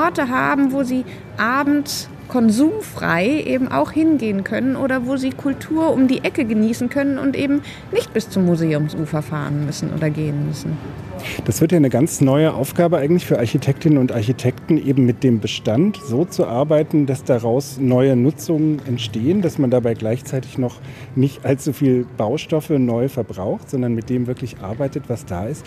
Orte 0.00 0.28
haben, 0.28 0.72
wo 0.72 0.82
sie 0.82 1.04
abends 1.36 2.08
konsumfrei 2.30 3.42
eben 3.44 3.68
auch 3.68 3.90
hingehen 3.90 4.44
können 4.44 4.76
oder 4.76 5.06
wo 5.06 5.16
sie 5.16 5.30
Kultur 5.30 5.92
um 5.92 6.08
die 6.08 6.24
Ecke 6.24 6.44
genießen 6.44 6.88
können 6.88 7.18
und 7.18 7.36
eben 7.36 7.60
nicht 7.92 8.14
bis 8.14 8.30
zum 8.30 8.46
Museumsufer 8.46 9.20
fahren 9.20 9.66
müssen 9.66 9.92
oder 9.92 10.10
gehen 10.10 10.46
müssen. 10.46 10.78
Das 11.44 11.60
wird 11.60 11.72
ja 11.72 11.76
eine 11.76 11.90
ganz 11.90 12.20
neue 12.20 12.54
Aufgabe 12.54 12.98
eigentlich 12.98 13.26
für 13.26 13.38
Architektinnen 13.38 13.98
und 13.98 14.12
Architekten, 14.12 14.78
eben 14.78 15.06
mit 15.06 15.22
dem 15.22 15.40
Bestand 15.40 15.98
so 16.02 16.24
zu 16.24 16.46
arbeiten, 16.46 17.06
dass 17.06 17.24
daraus 17.24 17.78
neue 17.78 18.16
Nutzungen 18.16 18.80
entstehen, 18.86 19.42
dass 19.42 19.58
man 19.58 19.70
dabei 19.70 19.94
gleichzeitig 19.94 20.58
noch 20.58 20.80
nicht 21.14 21.44
allzu 21.44 21.72
viel 21.72 22.06
Baustoffe 22.16 22.70
neu 22.70 23.08
verbraucht, 23.08 23.70
sondern 23.70 23.94
mit 23.94 24.08
dem 24.08 24.26
wirklich 24.26 24.60
arbeitet, 24.60 25.04
was 25.08 25.26
da 25.26 25.46
ist. 25.46 25.64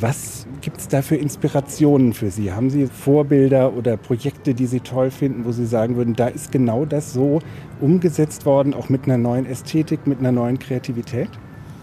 Was 0.00 0.46
gibt 0.60 0.78
es 0.78 0.88
da 0.88 1.02
für 1.02 1.16
Inspirationen 1.16 2.12
für 2.12 2.30
Sie? 2.30 2.52
Haben 2.52 2.70
Sie 2.70 2.86
Vorbilder 2.86 3.76
oder 3.76 3.96
Projekte, 3.96 4.54
die 4.54 4.66
Sie 4.66 4.80
toll 4.80 5.10
finden, 5.10 5.44
wo 5.44 5.52
Sie 5.52 5.66
sagen 5.66 5.96
würden, 5.96 6.05
da 6.14 6.28
ist 6.28 6.52
genau 6.52 6.84
das 6.84 7.12
so 7.12 7.40
umgesetzt 7.80 8.46
worden, 8.46 8.74
auch 8.74 8.88
mit 8.88 9.04
einer 9.04 9.18
neuen 9.18 9.46
Ästhetik, 9.46 10.06
mit 10.06 10.18
einer 10.18 10.32
neuen 10.32 10.58
Kreativität? 10.58 11.28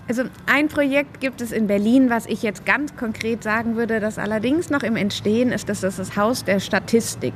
Also 0.07 0.23
ein 0.47 0.67
Projekt 0.67 1.21
gibt 1.21 1.41
es 1.41 1.51
in 1.51 1.67
Berlin, 1.67 2.09
was 2.09 2.25
ich 2.25 2.43
jetzt 2.43 2.65
ganz 2.65 2.95
konkret 2.95 3.41
sagen 3.41 3.77
würde, 3.77 3.99
das 3.99 4.19
allerdings 4.19 4.69
noch 4.69 4.83
im 4.83 4.97
Entstehen 4.97 5.51
ist, 5.51 5.69
das 5.69 5.83
ist 5.83 5.97
das 5.97 6.17
Haus 6.17 6.43
der 6.43 6.59
Statistik. 6.59 7.33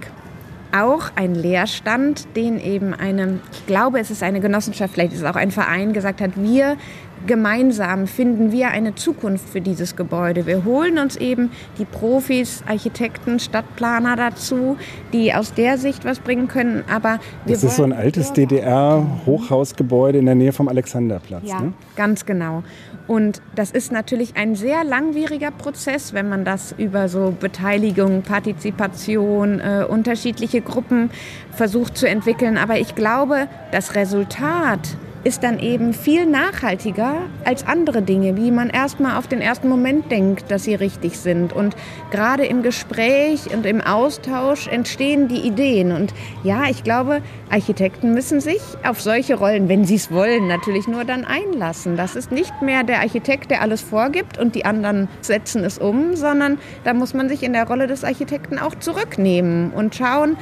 Auch 0.75 1.11
ein 1.15 1.33
Leerstand, 1.33 2.27
den 2.35 2.59
eben 2.59 2.93
eine, 2.93 3.39
ich 3.53 3.65
glaube, 3.67 3.99
es 3.99 4.11
ist 4.11 4.21
eine 4.21 4.41
Genossenschaft, 4.41 4.93
vielleicht 4.93 5.13
ist 5.13 5.19
es 5.19 5.25
auch 5.25 5.37
ein 5.37 5.51
Verein, 5.51 5.93
gesagt 5.93 6.19
hat, 6.19 6.31
wir 6.35 6.75
gemeinsam 7.25 8.07
finden 8.07 8.51
wir 8.51 8.69
eine 8.69 8.95
Zukunft 8.95 9.49
für 9.49 9.61
dieses 9.61 9.95
Gebäude. 9.95 10.45
Wir 10.45 10.63
holen 10.65 10.99
uns 10.99 11.15
eben 11.15 11.51
die 11.77 11.85
Profis, 11.85 12.63
Architekten, 12.67 13.39
Stadtplaner 13.39 14.15
dazu, 14.15 14.77
die 15.13 15.33
aus 15.33 15.53
der 15.53 15.77
Sicht 15.77 16.05
was 16.05 16.19
bringen 16.19 16.47
können. 16.47 16.83
Aber 16.91 17.19
das 17.45 17.63
ist 17.63 17.77
so 17.77 17.83
ein 17.83 17.93
altes 17.93 18.33
DDR-Hochhausgebäude 18.33 20.19
in 20.19 20.25
der 20.25 20.35
Nähe 20.35 20.53
vom 20.53 20.67
Alexanderplatz. 20.67 21.43
Ja, 21.45 21.61
ne? 21.61 21.73
ganz 21.95 22.25
genau. 22.25 22.63
Und 23.07 23.41
das 23.55 23.71
ist 23.71 23.91
natürlich 23.91 24.35
ein 24.35 24.55
sehr 24.55 24.83
langwieriger 24.83 25.51
Prozess, 25.51 26.13
wenn 26.13 26.27
man 26.27 26.43
das 26.43 26.75
über 26.77 27.07
so 27.07 27.33
Beteiligung, 27.39 28.21
Partizipation, 28.21 29.59
äh, 29.61 29.85
unterschiedliche 29.87 30.61
Gruppen 30.61 31.09
versucht 31.51 31.97
zu 31.97 32.07
entwickeln. 32.07 32.57
Aber 32.57 32.79
ich 32.79 32.95
glaube, 32.95 33.47
das 33.71 33.95
Resultat 33.95 34.97
ist 35.23 35.43
dann 35.43 35.59
eben 35.59 35.93
viel 35.93 36.25
nachhaltiger 36.25 37.23
als 37.43 37.65
andere 37.67 38.01
Dinge, 38.01 38.37
wie 38.37 38.51
man 38.51 38.69
erstmal 38.69 39.17
auf 39.17 39.27
den 39.27 39.41
ersten 39.41 39.67
Moment 39.67 40.11
denkt, 40.11 40.51
dass 40.51 40.63
sie 40.63 40.75
richtig 40.75 41.19
sind. 41.19 41.53
Und 41.53 41.75
gerade 42.11 42.45
im 42.45 42.63
Gespräch 42.63 43.53
und 43.53 43.65
im 43.65 43.81
Austausch 43.81 44.67
entstehen 44.67 45.27
die 45.27 45.39
Ideen. 45.39 45.91
Und 45.91 46.13
ja, 46.43 46.63
ich 46.69 46.83
glaube, 46.83 47.21
Architekten 47.49 48.13
müssen 48.13 48.41
sich 48.41 48.61
auf 48.83 49.01
solche 49.01 49.35
Rollen, 49.35 49.69
wenn 49.69 49.85
sie 49.85 49.95
es 49.95 50.11
wollen, 50.11 50.47
natürlich 50.47 50.87
nur 50.87 51.03
dann 51.03 51.25
einlassen. 51.25 51.97
Das 51.97 52.15
ist 52.15 52.31
nicht 52.31 52.61
mehr 52.61 52.83
der 52.83 52.99
Architekt, 52.99 53.51
der 53.51 53.61
alles 53.61 53.81
vorgibt 53.81 54.37
und 54.37 54.55
die 54.55 54.65
anderen 54.65 55.07
setzen 55.21 55.63
es 55.63 55.77
um, 55.77 56.15
sondern 56.15 56.57
da 56.83 56.93
muss 56.93 57.13
man 57.13 57.29
sich 57.29 57.43
in 57.43 57.53
der 57.53 57.67
Rolle 57.67 57.87
des 57.87 58.03
Architekten 58.03 58.59
auch 58.59 58.75
zurücknehmen 58.75 59.71
und 59.71 59.95
schauen, 59.95 60.37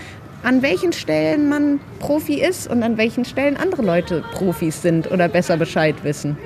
an 0.45 0.61
welchen 0.61 0.93
Stellen 0.93 1.49
man 1.49 1.79
Profi 1.99 2.35
ist 2.39 2.69
und 2.69 2.83
an 2.83 2.97
welchen 2.97 3.25
Stellen 3.25 3.57
andere 3.57 3.81
Leute 3.81 4.23
Profis 4.33 4.79
sind 4.79 5.11
oder 5.11 5.27
besser 5.27 5.57
Bescheid 5.57 5.95
wissen. 6.03 6.37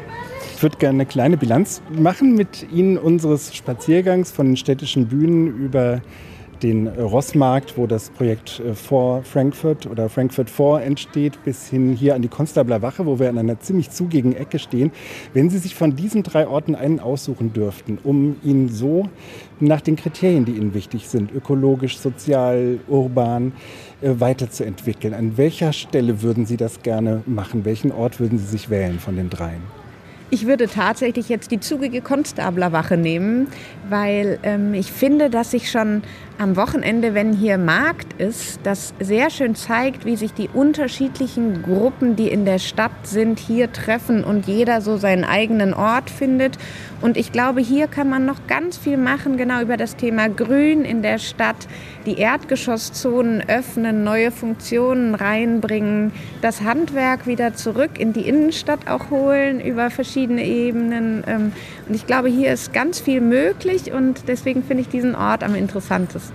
Ich 0.55 0.63
würde 0.63 0.77
gerne 0.77 0.95
eine 0.95 1.05
kleine 1.05 1.35
Bilanz 1.35 1.81
machen 1.89 2.33
mit 2.33 2.65
Ihnen 2.71 2.97
unseres 2.97 3.53
Spaziergangs 3.53 4.31
von 4.31 4.47
den 4.47 4.57
städtischen 4.57 5.07
Bühnen 5.07 5.47
über 5.47 6.01
den 6.63 6.87
Rossmarkt, 6.87 7.77
wo 7.77 7.87
das 7.87 8.09
Projekt 8.09 8.59
äh, 8.59 8.73
vor 8.73 9.23
Frankfurt 9.23 9.87
oder 9.87 10.09
Frankfurt 10.09 10.49
vor 10.49 10.81
entsteht, 10.81 11.43
bis 11.43 11.67
hin 11.67 11.93
hier 11.93 12.15
an 12.15 12.21
die 12.21 12.27
Konstabler 12.27 12.81
Wache, 12.81 13.05
wo 13.05 13.19
wir 13.19 13.29
an 13.29 13.37
einer 13.37 13.59
ziemlich 13.59 13.89
zugigen 13.91 14.35
Ecke 14.35 14.59
stehen. 14.59 14.91
Wenn 15.33 15.49
Sie 15.49 15.57
sich 15.57 15.75
von 15.75 15.95
diesen 15.95 16.23
drei 16.23 16.47
Orten 16.47 16.75
einen 16.75 16.99
aussuchen 16.99 17.53
dürften, 17.53 17.97
um 18.03 18.35
ihn 18.43 18.69
so 18.69 19.09
nach 19.59 19.81
den 19.81 19.95
Kriterien, 19.95 20.45
die 20.45 20.53
Ihnen 20.53 20.73
wichtig 20.73 21.07
sind, 21.07 21.31
ökologisch, 21.31 21.97
sozial, 21.97 22.79
urban, 22.87 23.53
äh, 24.01 24.11
weiterzuentwickeln, 24.19 25.13
an 25.13 25.37
welcher 25.37 25.73
Stelle 25.73 26.21
würden 26.21 26.45
Sie 26.45 26.57
das 26.57 26.81
gerne 26.81 27.23
machen? 27.25 27.65
Welchen 27.65 27.91
Ort 27.91 28.19
würden 28.19 28.37
Sie 28.37 28.45
sich 28.45 28.69
wählen 28.69 28.99
von 28.99 29.15
den 29.15 29.29
dreien? 29.29 29.61
Ich 30.31 30.45
würde 30.45 30.67
tatsächlich 30.67 31.27
jetzt 31.27 31.49
die 31.49 31.59
zugige 31.59 32.01
Konstablerwache 32.01 32.97
nehmen, 32.97 33.47
weil 33.89 34.37
ähm, 34.43 34.75
ich 34.75 34.91
finde, 34.91 35.31
dass 35.31 35.51
sich 35.51 35.71
schon 35.71 36.03
am 36.39 36.55
Wochenende, 36.55 37.13
wenn 37.13 37.33
hier 37.33 37.57
Markt 37.57 38.13
ist, 38.13 38.61
das 38.63 38.93
sehr 39.01 39.29
schön 39.29 39.55
zeigt, 39.55 40.05
wie 40.05 40.15
sich 40.15 40.33
die 40.33 40.47
unterschiedlichen 40.47 41.63
Gruppen, 41.63 42.15
die 42.15 42.29
in 42.29 42.45
der 42.45 42.59
Stadt 42.59 42.91
sind, 43.03 43.39
hier 43.39 43.73
treffen 43.73 44.23
und 44.23 44.47
jeder 44.47 44.79
so 44.79 44.95
seinen 44.95 45.25
eigenen 45.25 45.73
Ort 45.73 46.09
findet. 46.09 46.57
Und 47.01 47.17
ich 47.17 47.33
glaube, 47.33 47.59
hier 47.59 47.87
kann 47.87 48.09
man 48.09 48.25
noch 48.25 48.47
ganz 48.47 48.77
viel 48.77 48.95
machen, 48.95 49.35
genau 49.35 49.61
über 49.61 49.75
das 49.75 49.97
Thema 49.97 50.29
Grün 50.29 50.85
in 50.85 51.01
der 51.01 51.17
Stadt, 51.17 51.67
die 52.05 52.17
Erdgeschosszonen 52.17 53.43
öffnen, 53.49 54.05
neue 54.05 54.31
Funktionen 54.31 55.15
reinbringen, 55.15 56.13
das 56.41 56.61
Handwerk 56.61 57.27
wieder 57.27 57.53
zurück 57.53 57.99
in 57.99 58.13
die 58.13 58.27
Innenstadt 58.27 58.89
auch 58.89 59.09
holen 59.09 59.59
über 59.59 59.89
verschiedene 59.89 60.45
Ebenen. 60.45 61.23
Ähm, 61.27 61.51
und 61.87 61.95
ich 61.95 62.07
glaube, 62.07 62.29
hier 62.29 62.53
ist 62.53 62.71
ganz 62.71 63.01
viel 63.01 63.19
möglich 63.19 63.91
und 63.91 64.29
deswegen 64.29 64.63
finde 64.63 64.83
ich 64.83 64.89
diesen 64.89 65.15
Ort 65.15 65.43
am 65.43 65.55
interessantesten. 65.55 66.28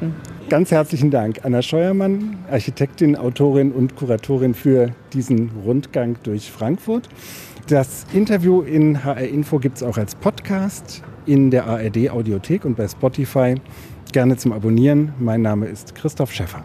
Ganz 0.49 0.71
herzlichen 0.71 1.11
Dank, 1.11 1.41
Anna 1.43 1.63
Scheuermann, 1.63 2.39
Architektin, 2.51 3.17
Autorin 3.17 3.73
und 3.73 3.97
Kuratorin 3.97 4.55
für 4.55 4.91
diesen 5.13 5.51
Rundgang 5.65 6.17
durch 6.23 6.51
Frankfurt. 6.51 7.09
Das 7.69 8.05
Interview 8.13 8.61
in 8.61 9.05
HR 9.05 9.29
Info 9.29 9.59
gibt 9.59 9.79
es 9.79 9.83
auch 9.83 9.97
als 9.97 10.15
Podcast 10.15 11.03
in 11.25 11.51
der 11.51 11.67
ARD 11.67 12.11
Audiothek 12.11 12.65
und 12.65 12.77
bei 12.77 12.87
Spotify. 12.87 13.55
Gerne 14.13 14.37
zum 14.37 14.53
Abonnieren. 14.53 15.15
Mein 15.19 15.43
Name 15.43 15.67
ist 15.67 15.95
Christoph 15.95 16.33
Schäffer. 16.33 16.65